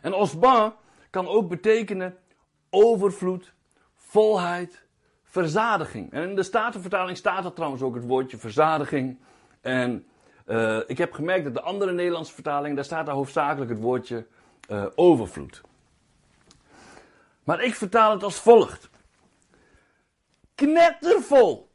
En 0.00 0.14
osba 0.14 0.76
kan 1.10 1.28
ook 1.28 1.48
betekenen 1.48 2.16
overvloed, 2.70 3.54
volheid, 3.94 4.84
verzadiging. 5.22 6.12
En 6.12 6.28
in 6.28 6.34
de 6.36 6.42
Statenvertaling 6.42 7.16
staat 7.16 7.44
er 7.44 7.52
trouwens 7.52 7.82
ook 7.82 7.94
het 7.94 8.06
woordje 8.06 8.38
verzadiging. 8.38 9.18
En 9.64 10.06
uh, 10.46 10.80
ik 10.86 10.98
heb 10.98 11.12
gemerkt 11.12 11.44
dat 11.44 11.54
de 11.54 11.60
andere 11.60 11.92
Nederlandse 11.92 12.34
vertaling, 12.34 12.74
daar 12.74 12.84
staat 12.84 13.06
daar 13.06 13.14
hoofdzakelijk 13.14 13.70
het 13.70 13.80
woordje 13.80 14.26
uh, 14.70 14.86
overvloed. 14.94 15.60
Maar 17.44 17.62
ik 17.62 17.74
vertaal 17.74 18.10
het 18.10 18.22
als 18.22 18.40
volgt. 18.40 18.90
Knettervol, 20.54 21.70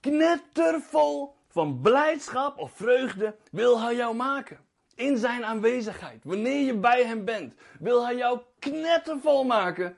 knettervol 0.00 1.34
van 1.48 1.80
blijdschap 1.80 2.58
of 2.58 2.72
vreugde 2.72 3.36
wil 3.50 3.80
hij 3.80 3.96
jou 3.96 4.14
maken. 4.16 4.58
In 4.94 5.18
zijn 5.18 5.44
aanwezigheid. 5.44 6.24
Wanneer 6.24 6.64
je 6.64 6.78
bij 6.78 7.04
hem 7.04 7.24
bent, 7.24 7.54
wil 7.78 8.04
hij 8.04 8.16
jou 8.16 8.40
knettervol 8.58 9.44
maken. 9.44 9.96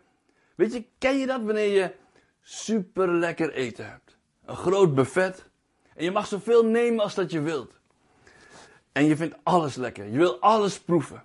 Weet 0.55 0.73
je, 0.73 0.85
ken 0.99 1.19
je 1.19 1.27
dat 1.27 1.43
wanneer 1.43 1.73
je 1.73 1.95
super 2.41 3.09
lekker 3.09 3.53
eten 3.53 3.91
hebt? 3.91 4.17
Een 4.45 4.57
groot 4.57 4.95
buffet. 4.95 5.49
En 5.97 6.05
je 6.05 6.11
mag 6.11 6.27
zoveel 6.27 6.65
nemen 6.65 7.05
als 7.05 7.15
dat 7.15 7.31
je 7.31 7.41
wilt. 7.41 7.73
En 8.93 9.05
je 9.05 9.17
vindt 9.17 9.37
alles 9.43 9.75
lekker. 9.75 10.05
Je 10.05 10.19
wil 10.19 10.41
alles 10.41 10.81
proeven. 10.81 11.25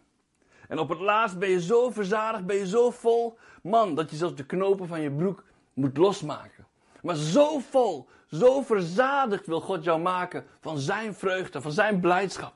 En 0.67 0.79
op 0.79 0.89
het 0.89 0.99
laatst 0.99 1.37
ben 1.37 1.49
je 1.49 1.61
zo 1.61 1.89
verzadigd, 1.89 2.45
ben 2.45 2.55
je 2.55 2.67
zo 2.67 2.91
vol, 2.91 3.37
man, 3.63 3.95
dat 3.95 4.09
je 4.09 4.15
zelfs 4.15 4.35
de 4.35 4.45
knopen 4.45 4.87
van 4.87 5.01
je 5.01 5.11
broek 5.11 5.43
moet 5.73 5.97
losmaken. 5.97 6.67
Maar 7.01 7.15
zo 7.15 7.59
vol, 7.59 8.07
zo 8.27 8.61
verzadigd 8.61 9.45
wil 9.45 9.61
God 9.61 9.83
jou 9.83 9.99
maken 9.99 10.45
van 10.59 10.77
zijn 10.77 11.13
vreugde, 11.13 11.61
van 11.61 11.71
zijn 11.71 11.99
blijdschap. 11.99 12.53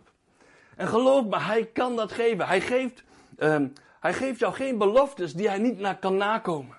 En 0.75 0.87
geloof 0.87 1.25
me, 1.25 1.39
hij 1.39 1.65
kan 1.65 1.95
dat 1.95 2.11
geven. 2.11 2.47
Hij 2.47 2.61
geeft, 2.61 3.03
um, 3.37 3.73
hij 3.99 4.13
geeft 4.13 4.39
jou 4.39 4.53
geen 4.53 4.77
beloftes 4.77 5.33
die 5.33 5.47
hij 5.47 5.57
niet 5.57 5.79
naar 5.79 5.97
kan 5.97 6.17
nakomen. 6.17 6.77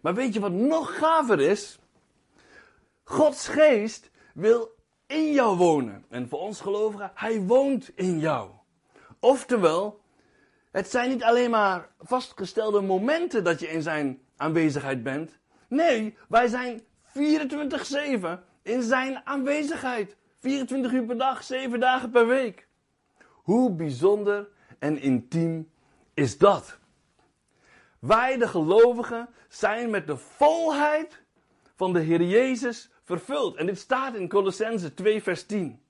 Maar 0.00 0.14
weet 0.14 0.34
je 0.34 0.40
wat 0.40 0.52
nog 0.52 0.98
gaver 0.98 1.40
is? 1.40 1.77
Gods 3.08 3.48
geest 3.48 4.10
wil 4.34 4.74
in 5.06 5.32
jou 5.32 5.56
wonen. 5.56 6.04
En 6.08 6.28
voor 6.28 6.38
ons 6.38 6.60
gelovigen, 6.60 7.10
hij 7.14 7.40
woont 7.40 7.90
in 7.94 8.18
jou. 8.18 8.50
Oftewel, 9.20 10.00
het 10.70 10.90
zijn 10.90 11.08
niet 11.08 11.22
alleen 11.22 11.50
maar 11.50 11.88
vastgestelde 11.98 12.80
momenten 12.80 13.44
dat 13.44 13.60
je 13.60 13.68
in 13.68 13.82
zijn 13.82 14.20
aanwezigheid 14.36 15.02
bent. 15.02 15.38
Nee, 15.68 16.16
wij 16.28 16.48
zijn 16.48 16.80
24-7 16.80 18.42
in 18.62 18.82
zijn 18.82 19.20
aanwezigheid. 19.26 20.16
24 20.40 20.92
uur 20.92 21.04
per 21.04 21.18
dag, 21.18 21.42
7 21.42 21.80
dagen 21.80 22.10
per 22.10 22.26
week. 22.26 22.68
Hoe 23.28 23.72
bijzonder 23.72 24.48
en 24.78 25.00
intiem 25.00 25.70
is 26.14 26.38
dat? 26.38 26.78
Wij, 28.00 28.36
de 28.36 28.48
gelovigen, 28.48 29.28
zijn 29.48 29.90
met 29.90 30.06
de 30.06 30.16
volheid 30.16 31.22
van 31.76 31.92
de 31.92 32.00
Heer 32.00 32.22
Jezus 32.22 32.90
vervuld. 33.08 33.56
En 33.56 33.66
dit 33.66 33.78
staat 33.78 34.14
in 34.14 34.28
Colossense 34.28 34.94
2, 34.94 35.22
vers 35.22 35.46
10. 35.46 35.82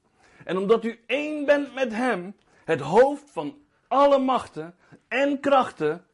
En 0.44 0.57
omdat 0.57 0.85
u 0.85 1.00
één 1.07 1.44
bent 1.44 1.74
met 1.74 1.92
Hem, 1.92 2.37
het 2.64 2.81
hoofd 2.81 3.31
van 3.31 3.59
alle 3.88 4.18
machten 4.18 4.74
en 5.09 5.40
krachten, 5.40 6.04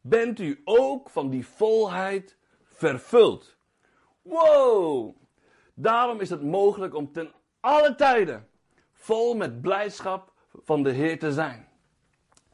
bent 0.00 0.38
u 0.38 0.60
ook 0.64 1.10
van 1.10 1.30
die 1.30 1.46
volheid 1.46 2.36
vervuld. 2.64 3.56
Wow! 4.22 5.16
Daarom 5.74 6.20
is 6.20 6.30
het 6.30 6.42
mogelijk 6.42 6.94
om 6.94 7.12
ten 7.12 7.32
alle 7.60 7.94
tijden 7.94 8.48
vol 8.92 9.34
met 9.34 9.60
blijdschap 9.60 10.32
van 10.64 10.82
de 10.82 10.90
Heer 10.90 11.18
te 11.18 11.32
zijn. 11.32 11.68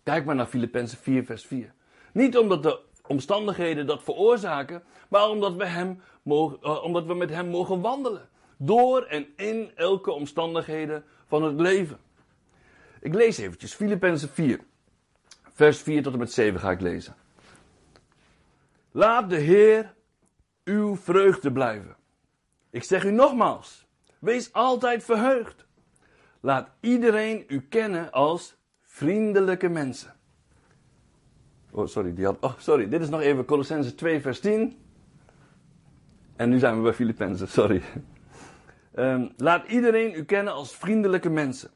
Kijk 0.02 0.24
maar 0.24 0.34
naar 0.34 0.46
Filippenzen 0.46 0.98
4, 0.98 1.24
vers 1.24 1.46
4. 1.46 1.74
Niet 2.12 2.38
omdat 2.38 2.62
de 2.62 2.80
omstandigheden 3.06 3.86
dat 3.86 4.02
veroorzaken, 4.02 4.82
maar 5.08 5.28
omdat 5.28 5.54
we, 5.54 5.66
hem 5.66 6.00
mogen, 6.24 6.58
uh, 6.62 6.84
omdat 6.84 7.06
we 7.06 7.14
met 7.14 7.30
Hem 7.30 7.48
mogen 7.48 7.80
wandelen. 7.80 8.28
Door 8.56 9.02
en 9.02 9.26
in 9.36 9.70
elke 9.74 10.10
omstandigheden 10.10 11.04
van 11.26 11.42
het 11.42 11.60
leven. 11.60 11.98
Ik 13.00 13.14
lees 13.14 13.38
eventjes 13.38 13.74
Filippenzen 13.74 14.28
4, 14.28 14.60
vers 15.52 15.78
4 15.78 16.02
tot 16.02 16.12
en 16.12 16.18
met 16.18 16.32
7 16.32 16.60
ga 16.60 16.70
ik 16.70 16.80
lezen. 16.80 17.14
Laat 18.90 19.30
de 19.30 19.36
Heer 19.36 19.94
uw 20.64 20.96
vreugde 20.96 21.52
blijven. 21.52 21.96
Ik 22.70 22.84
zeg 22.84 23.04
u 23.04 23.10
nogmaals, 23.10 23.86
wees 24.18 24.52
altijd 24.52 25.04
verheugd. 25.04 25.66
Laat 26.40 26.70
iedereen 26.80 27.44
u 27.48 27.60
kennen 27.60 28.10
als 28.10 28.56
vriendelijke 28.80 29.68
mensen. 29.68 30.14
Oh, 31.70 31.86
sorry, 31.86 32.14
die 32.14 32.24
had, 32.24 32.36
oh, 32.40 32.58
sorry, 32.58 32.88
dit 32.88 33.00
is 33.00 33.08
nog 33.08 33.20
even 33.20 33.44
Colossense 33.44 33.94
2, 33.94 34.20
vers 34.20 34.40
10. 34.40 34.83
En 36.36 36.48
nu 36.48 36.58
zijn 36.58 36.76
we 36.76 36.82
bij 36.82 36.92
Filippenzen, 36.92 37.48
sorry. 37.48 37.82
Um, 38.94 39.32
laat 39.36 39.66
iedereen 39.66 40.14
u 40.14 40.24
kennen 40.24 40.52
als 40.52 40.76
vriendelijke 40.76 41.30
mensen. 41.30 41.70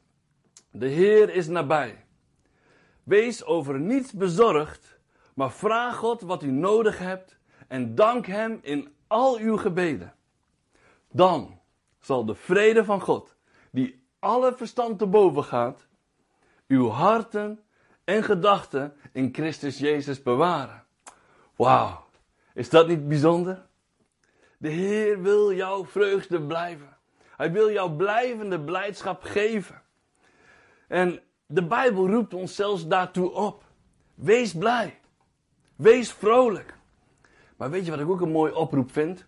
De 0.71 0.87
Heer 0.87 1.29
is 1.29 1.47
nabij. 1.47 2.05
Wees 3.03 3.45
over 3.45 3.79
niets 3.79 4.11
bezorgd, 4.13 4.99
maar 5.33 5.51
vraag 5.51 5.95
God 5.95 6.21
wat 6.21 6.43
u 6.43 6.51
nodig 6.51 6.99
hebt 6.99 7.37
en 7.67 7.95
dank 7.95 8.25
Hem 8.25 8.59
in 8.61 8.93
al 9.07 9.37
uw 9.37 9.57
gebeden. 9.57 10.13
Dan 11.11 11.59
zal 11.99 12.25
de 12.25 12.35
vrede 12.35 12.85
van 12.85 13.01
God, 13.01 13.35
die 13.71 14.03
alle 14.19 14.53
verstand 14.55 14.99
te 14.99 15.07
boven 15.07 15.43
gaat, 15.43 15.87
uw 16.67 16.89
harten 16.89 17.59
en 18.03 18.23
gedachten 18.23 18.93
in 19.11 19.29
Christus 19.33 19.77
Jezus 19.77 20.23
bewaren. 20.23 20.83
Wauw, 21.55 22.05
is 22.53 22.69
dat 22.69 22.87
niet 22.87 23.07
bijzonder? 23.07 23.67
De 24.61 24.69
Heer 24.69 25.21
wil 25.21 25.53
jouw 25.53 25.85
vreugde 25.85 26.41
blijven. 26.41 26.97
Hij 27.37 27.51
wil 27.51 27.71
jou 27.71 27.91
blijvende 27.91 28.59
blijdschap 28.59 29.23
geven. 29.23 29.81
En 30.87 31.21
de 31.45 31.63
Bijbel 31.63 32.07
roept 32.07 32.33
ons 32.33 32.55
zelfs 32.55 32.87
daartoe 32.87 33.31
op. 33.31 33.63
Wees 34.15 34.53
blij. 34.53 34.99
Wees 35.75 36.11
vrolijk. 36.11 36.73
Maar 37.57 37.69
weet 37.69 37.85
je 37.85 37.91
wat 37.91 37.99
ik 37.99 38.09
ook 38.09 38.21
een 38.21 38.31
mooi 38.31 38.53
oproep 38.53 38.91
vind? 38.91 39.25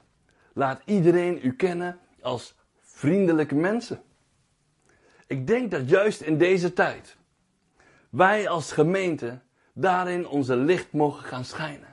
Laat 0.54 0.82
iedereen 0.86 1.40
u 1.44 1.54
kennen 1.54 2.00
als 2.22 2.56
vriendelijke 2.80 3.56
mensen. 3.56 4.02
Ik 5.28 5.48
denk 5.48 5.72
dat 5.72 5.90
juist 5.90 6.22
in 6.22 6.38
deze 6.38 6.74
tijd 6.74 7.18
wij 8.10 8.50
als 8.50 8.72
gemeente 8.72 9.40
daarin 9.74 10.28
onze 10.28 10.56
licht 10.56 10.92
mogen 10.92 11.24
gaan 11.24 11.46
schijnen. 11.46 11.91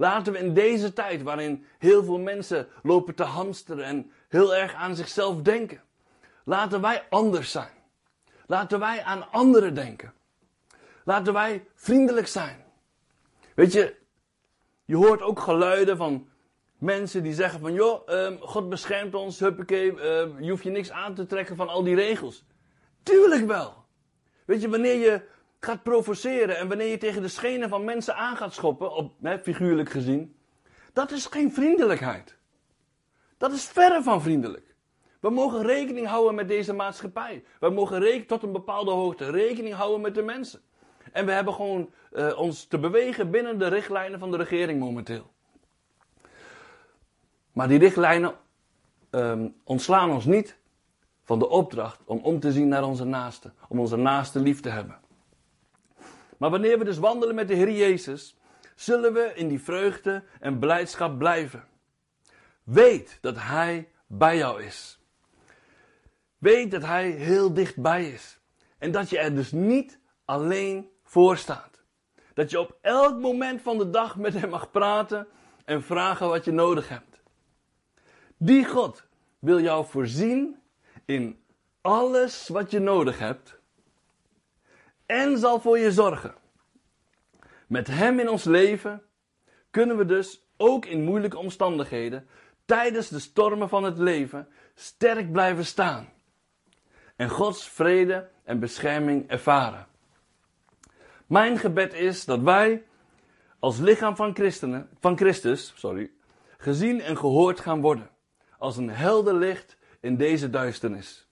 Laten 0.00 0.32
we 0.32 0.38
in 0.38 0.54
deze 0.54 0.92
tijd 0.92 1.22
waarin 1.22 1.66
heel 1.78 2.04
veel 2.04 2.18
mensen 2.18 2.68
lopen 2.82 3.14
te 3.14 3.22
hamsteren 3.22 3.84
en 3.84 4.12
heel 4.28 4.54
erg 4.54 4.74
aan 4.74 4.96
zichzelf 4.96 5.42
denken. 5.42 5.80
Laten 6.44 6.80
wij 6.80 7.06
anders 7.10 7.50
zijn. 7.50 7.72
Laten 8.46 8.78
wij 8.78 9.02
aan 9.02 9.30
anderen 9.30 9.74
denken. 9.74 10.12
Laten 11.04 11.32
wij 11.32 11.66
vriendelijk 11.74 12.26
zijn. 12.26 12.64
Weet 13.54 13.72
je, 13.72 13.94
je 14.84 14.96
hoort 14.96 15.22
ook 15.22 15.40
geluiden 15.40 15.96
van 15.96 16.28
mensen 16.78 17.22
die 17.22 17.34
zeggen 17.34 17.60
van 17.60 17.72
joh, 17.72 18.08
um, 18.08 18.38
God 18.40 18.68
beschermt 18.68 19.14
ons, 19.14 19.38
huppakee, 19.38 19.92
uh, 19.92 20.00
je 20.40 20.50
hoeft 20.50 20.64
je 20.64 20.70
niks 20.70 20.90
aan 20.90 21.14
te 21.14 21.26
trekken 21.26 21.56
van 21.56 21.68
al 21.68 21.82
die 21.82 21.94
regels. 21.94 22.44
Tuurlijk 23.02 23.46
wel. 23.46 23.84
Weet 24.44 24.60
je, 24.60 24.68
wanneer 24.68 24.96
je 24.96 25.22
gaat 25.60 25.82
provoceren 25.82 26.58
en 26.58 26.68
wanneer 26.68 26.86
je 26.86 26.98
tegen 26.98 27.22
de 27.22 27.28
schenen 27.28 27.68
van 27.68 27.84
mensen 27.84 28.16
aan 28.16 28.36
gaat 28.36 28.54
schoppen, 28.54 28.92
op, 28.92 29.12
hè, 29.22 29.38
figuurlijk 29.38 29.90
gezien, 29.90 30.36
dat 30.92 31.10
is 31.10 31.26
geen 31.26 31.52
vriendelijkheid. 31.52 32.36
Dat 33.38 33.52
is 33.52 33.64
verre 33.64 34.02
van 34.02 34.22
vriendelijk. 34.22 34.74
We 35.20 35.30
mogen 35.30 35.62
rekening 35.62 36.06
houden 36.06 36.34
met 36.34 36.48
deze 36.48 36.72
maatschappij. 36.72 37.44
We 37.60 37.70
mogen 37.70 38.26
tot 38.26 38.42
een 38.42 38.52
bepaalde 38.52 38.90
hoogte 38.90 39.30
rekening 39.30 39.74
houden 39.74 40.00
met 40.00 40.14
de 40.14 40.22
mensen. 40.22 40.60
En 41.12 41.26
we 41.26 41.32
hebben 41.32 41.54
gewoon 41.54 41.90
uh, 42.12 42.38
ons 42.38 42.64
te 42.64 42.78
bewegen 42.78 43.30
binnen 43.30 43.58
de 43.58 43.68
richtlijnen 43.68 44.18
van 44.18 44.30
de 44.30 44.36
regering 44.36 44.80
momenteel. 44.80 45.30
Maar 47.52 47.68
die 47.68 47.78
richtlijnen 47.78 48.34
um, 49.10 49.54
ontslaan 49.64 50.10
ons 50.10 50.24
niet 50.24 50.58
van 51.24 51.38
de 51.38 51.48
opdracht 51.48 52.00
om 52.04 52.18
om 52.18 52.40
te 52.40 52.52
zien 52.52 52.68
naar 52.68 52.84
onze 52.84 53.04
naaste. 53.04 53.52
Om 53.68 53.80
onze 53.80 53.96
naaste 53.96 54.40
lief 54.40 54.60
te 54.60 54.68
hebben. 54.68 54.98
Maar 56.40 56.50
wanneer 56.50 56.78
we 56.78 56.84
dus 56.84 56.98
wandelen 56.98 57.34
met 57.34 57.48
de 57.48 57.54
Heer 57.54 57.70
Jezus, 57.70 58.36
zullen 58.74 59.12
we 59.12 59.32
in 59.34 59.48
die 59.48 59.62
vreugde 59.62 60.22
en 60.38 60.58
blijdschap 60.58 61.18
blijven. 61.18 61.64
Weet 62.62 63.18
dat 63.20 63.36
Hij 63.38 63.88
bij 64.06 64.36
jou 64.36 64.62
is. 64.62 65.00
Weet 66.38 66.70
dat 66.70 66.82
Hij 66.82 67.10
heel 67.10 67.52
dichtbij 67.54 68.10
is. 68.10 68.40
En 68.78 68.92
dat 68.92 69.10
je 69.10 69.18
er 69.18 69.34
dus 69.34 69.52
niet 69.52 69.98
alleen 70.24 70.90
voor 71.02 71.36
staat. 71.36 71.82
Dat 72.34 72.50
je 72.50 72.60
op 72.60 72.78
elk 72.80 73.18
moment 73.18 73.62
van 73.62 73.78
de 73.78 73.90
dag 73.90 74.16
met 74.16 74.34
Hem 74.34 74.48
mag 74.48 74.70
praten 74.70 75.26
en 75.64 75.82
vragen 75.82 76.28
wat 76.28 76.44
je 76.44 76.52
nodig 76.52 76.88
hebt. 76.88 77.22
Die 78.36 78.64
God 78.64 79.04
wil 79.38 79.60
jou 79.60 79.86
voorzien 79.86 80.62
in 81.04 81.44
alles 81.80 82.48
wat 82.48 82.70
je 82.70 82.78
nodig 82.78 83.18
hebt 83.18 83.59
en 85.10 85.38
zal 85.38 85.60
voor 85.60 85.78
je 85.78 85.92
zorgen. 85.92 86.34
Met 87.66 87.86
Hem 87.86 88.18
in 88.18 88.28
ons 88.28 88.44
leven 88.44 89.02
kunnen 89.70 89.96
we 89.96 90.04
dus 90.04 90.42
ook 90.56 90.86
in 90.86 91.04
moeilijke 91.04 91.38
omstandigheden, 91.38 92.28
tijdens 92.64 93.08
de 93.08 93.18
stormen 93.18 93.68
van 93.68 93.84
het 93.84 93.98
leven, 93.98 94.48
sterk 94.74 95.32
blijven 95.32 95.64
staan. 95.64 96.08
En 97.16 97.28
Gods 97.28 97.68
vrede 97.68 98.28
en 98.44 98.58
bescherming 98.58 99.28
ervaren. 99.28 99.86
Mijn 101.26 101.58
gebed 101.58 101.94
is 101.94 102.24
dat 102.24 102.40
wij 102.40 102.84
als 103.58 103.78
lichaam 103.78 104.16
van, 104.16 104.34
christenen, 104.34 104.88
van 105.00 105.16
Christus 105.16 105.72
sorry, 105.76 106.10
gezien 106.58 107.00
en 107.00 107.16
gehoord 107.16 107.60
gaan 107.60 107.80
worden. 107.80 108.10
Als 108.58 108.76
een 108.76 108.90
helder 108.90 109.34
licht 109.34 109.76
in 110.00 110.16
deze 110.16 110.50
duisternis. 110.50 111.28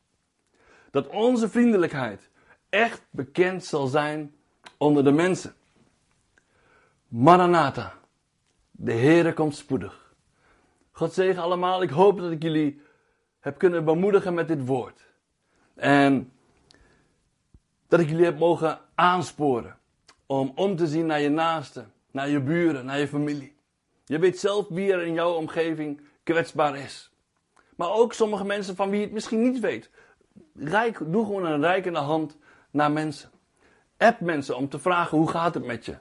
Dat 0.90 1.08
onze 1.08 1.48
vriendelijkheid 1.48 2.27
echt 2.68 3.06
bekend 3.10 3.64
zal 3.64 3.86
zijn 3.86 4.34
onder 4.76 5.04
de 5.04 5.12
mensen. 5.12 5.54
Maranatha, 7.08 7.94
de 8.70 8.92
Heere 8.92 9.32
komt 9.32 9.56
spoedig. 9.56 10.14
God 10.90 11.12
zegen 11.12 11.42
allemaal. 11.42 11.82
Ik 11.82 11.90
hoop 11.90 12.18
dat 12.18 12.30
ik 12.30 12.42
jullie 12.42 12.80
heb 13.40 13.58
kunnen 13.58 13.84
bemoedigen 13.84 14.34
met 14.34 14.48
dit 14.48 14.66
woord. 14.66 15.06
En 15.74 16.32
dat 17.88 18.00
ik 18.00 18.08
jullie 18.08 18.24
heb 18.24 18.38
mogen 18.38 18.78
aansporen 18.94 19.78
om 20.26 20.52
om 20.54 20.76
te 20.76 20.86
zien 20.86 21.06
naar 21.06 21.20
je 21.20 21.28
naasten, 21.28 21.92
naar 22.10 22.28
je 22.28 22.40
buren, 22.40 22.84
naar 22.84 22.98
je 22.98 23.08
familie. 23.08 23.56
Je 24.04 24.18
weet 24.18 24.38
zelf 24.38 24.68
wie 24.68 24.92
er 24.92 25.02
in 25.02 25.14
jouw 25.14 25.32
omgeving 25.32 26.00
kwetsbaar 26.22 26.76
is. 26.76 27.10
Maar 27.76 27.90
ook 27.90 28.12
sommige 28.12 28.44
mensen 28.44 28.76
van 28.76 28.90
wie 28.90 28.98
je 28.98 29.04
het 29.04 29.14
misschien 29.14 29.42
niet 29.42 29.60
weet. 29.60 29.90
Rijk, 30.54 30.98
doe 31.06 31.24
gewoon 31.24 31.46
een 31.46 31.60
rijkende 31.60 31.98
hand 31.98 32.36
naar 32.78 32.92
mensen. 32.92 33.30
App 33.96 34.20
mensen 34.20 34.56
om 34.56 34.68
te 34.68 34.78
vragen 34.78 35.18
hoe 35.18 35.28
gaat 35.28 35.54
het 35.54 35.64
met 35.64 35.84
je. 35.84 35.96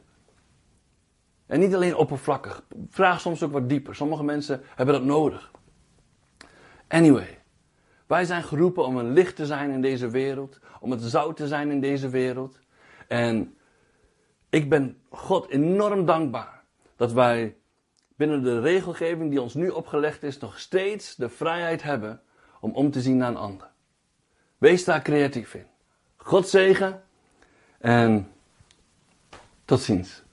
En 1.46 1.60
niet 1.60 1.76
alleen 1.76 1.96
oppervlakkig. 1.96 2.64
Vraag 2.90 3.22
soms 3.22 3.44
ook 3.44 3.52
wat 3.52 3.70
dieper. 3.70 3.96
Sommige 3.96 4.24
mensen 4.24 4.62
hebben 4.76 4.96
dat 4.96 5.04
nodig. 5.04 5.52
Anyway, 6.88 7.44
wij 8.08 8.26
zijn 8.26 8.44
geroepen 8.44 8.86
om 8.86 8.98
een 8.98 9.14
licht 9.14 9.36
te 9.36 9.46
zijn 9.46 9.72
in 9.72 9.82
deze 9.82 10.10
wereld. 10.10 10.60
Om 10.80 10.92
het 10.92 11.02
zout 11.02 11.38
te 11.38 11.48
zijn 11.48 11.72
in 11.72 11.80
deze 11.80 12.10
wereld. 12.10 12.60
En 13.08 13.58
ik 14.50 14.70
ben 14.70 15.02
God 15.10 15.50
enorm 15.50 16.06
dankbaar 16.06 16.64
dat 16.96 17.12
wij 17.12 17.56
binnen 18.16 18.44
de 18.44 18.60
regelgeving 18.60 19.30
die 19.30 19.42
ons 19.42 19.54
nu 19.54 19.70
opgelegd 19.70 20.24
is, 20.24 20.40
nog 20.40 20.60
steeds 20.60 21.16
de 21.16 21.30
vrijheid 21.30 21.84
hebben 21.84 22.22
om 22.60 22.72
om 22.72 22.92
te 22.92 23.02
zien 23.02 23.18
naar 23.18 23.30
een 23.30 23.38
ander. 23.38 23.70
Wees 24.58 24.84
daar 24.84 25.02
creatief 25.02 25.54
in. 25.54 25.68
God 26.28 26.48
zegen 26.48 27.04
en 27.80 28.32
tot 29.66 29.82
ziens. 29.82 30.24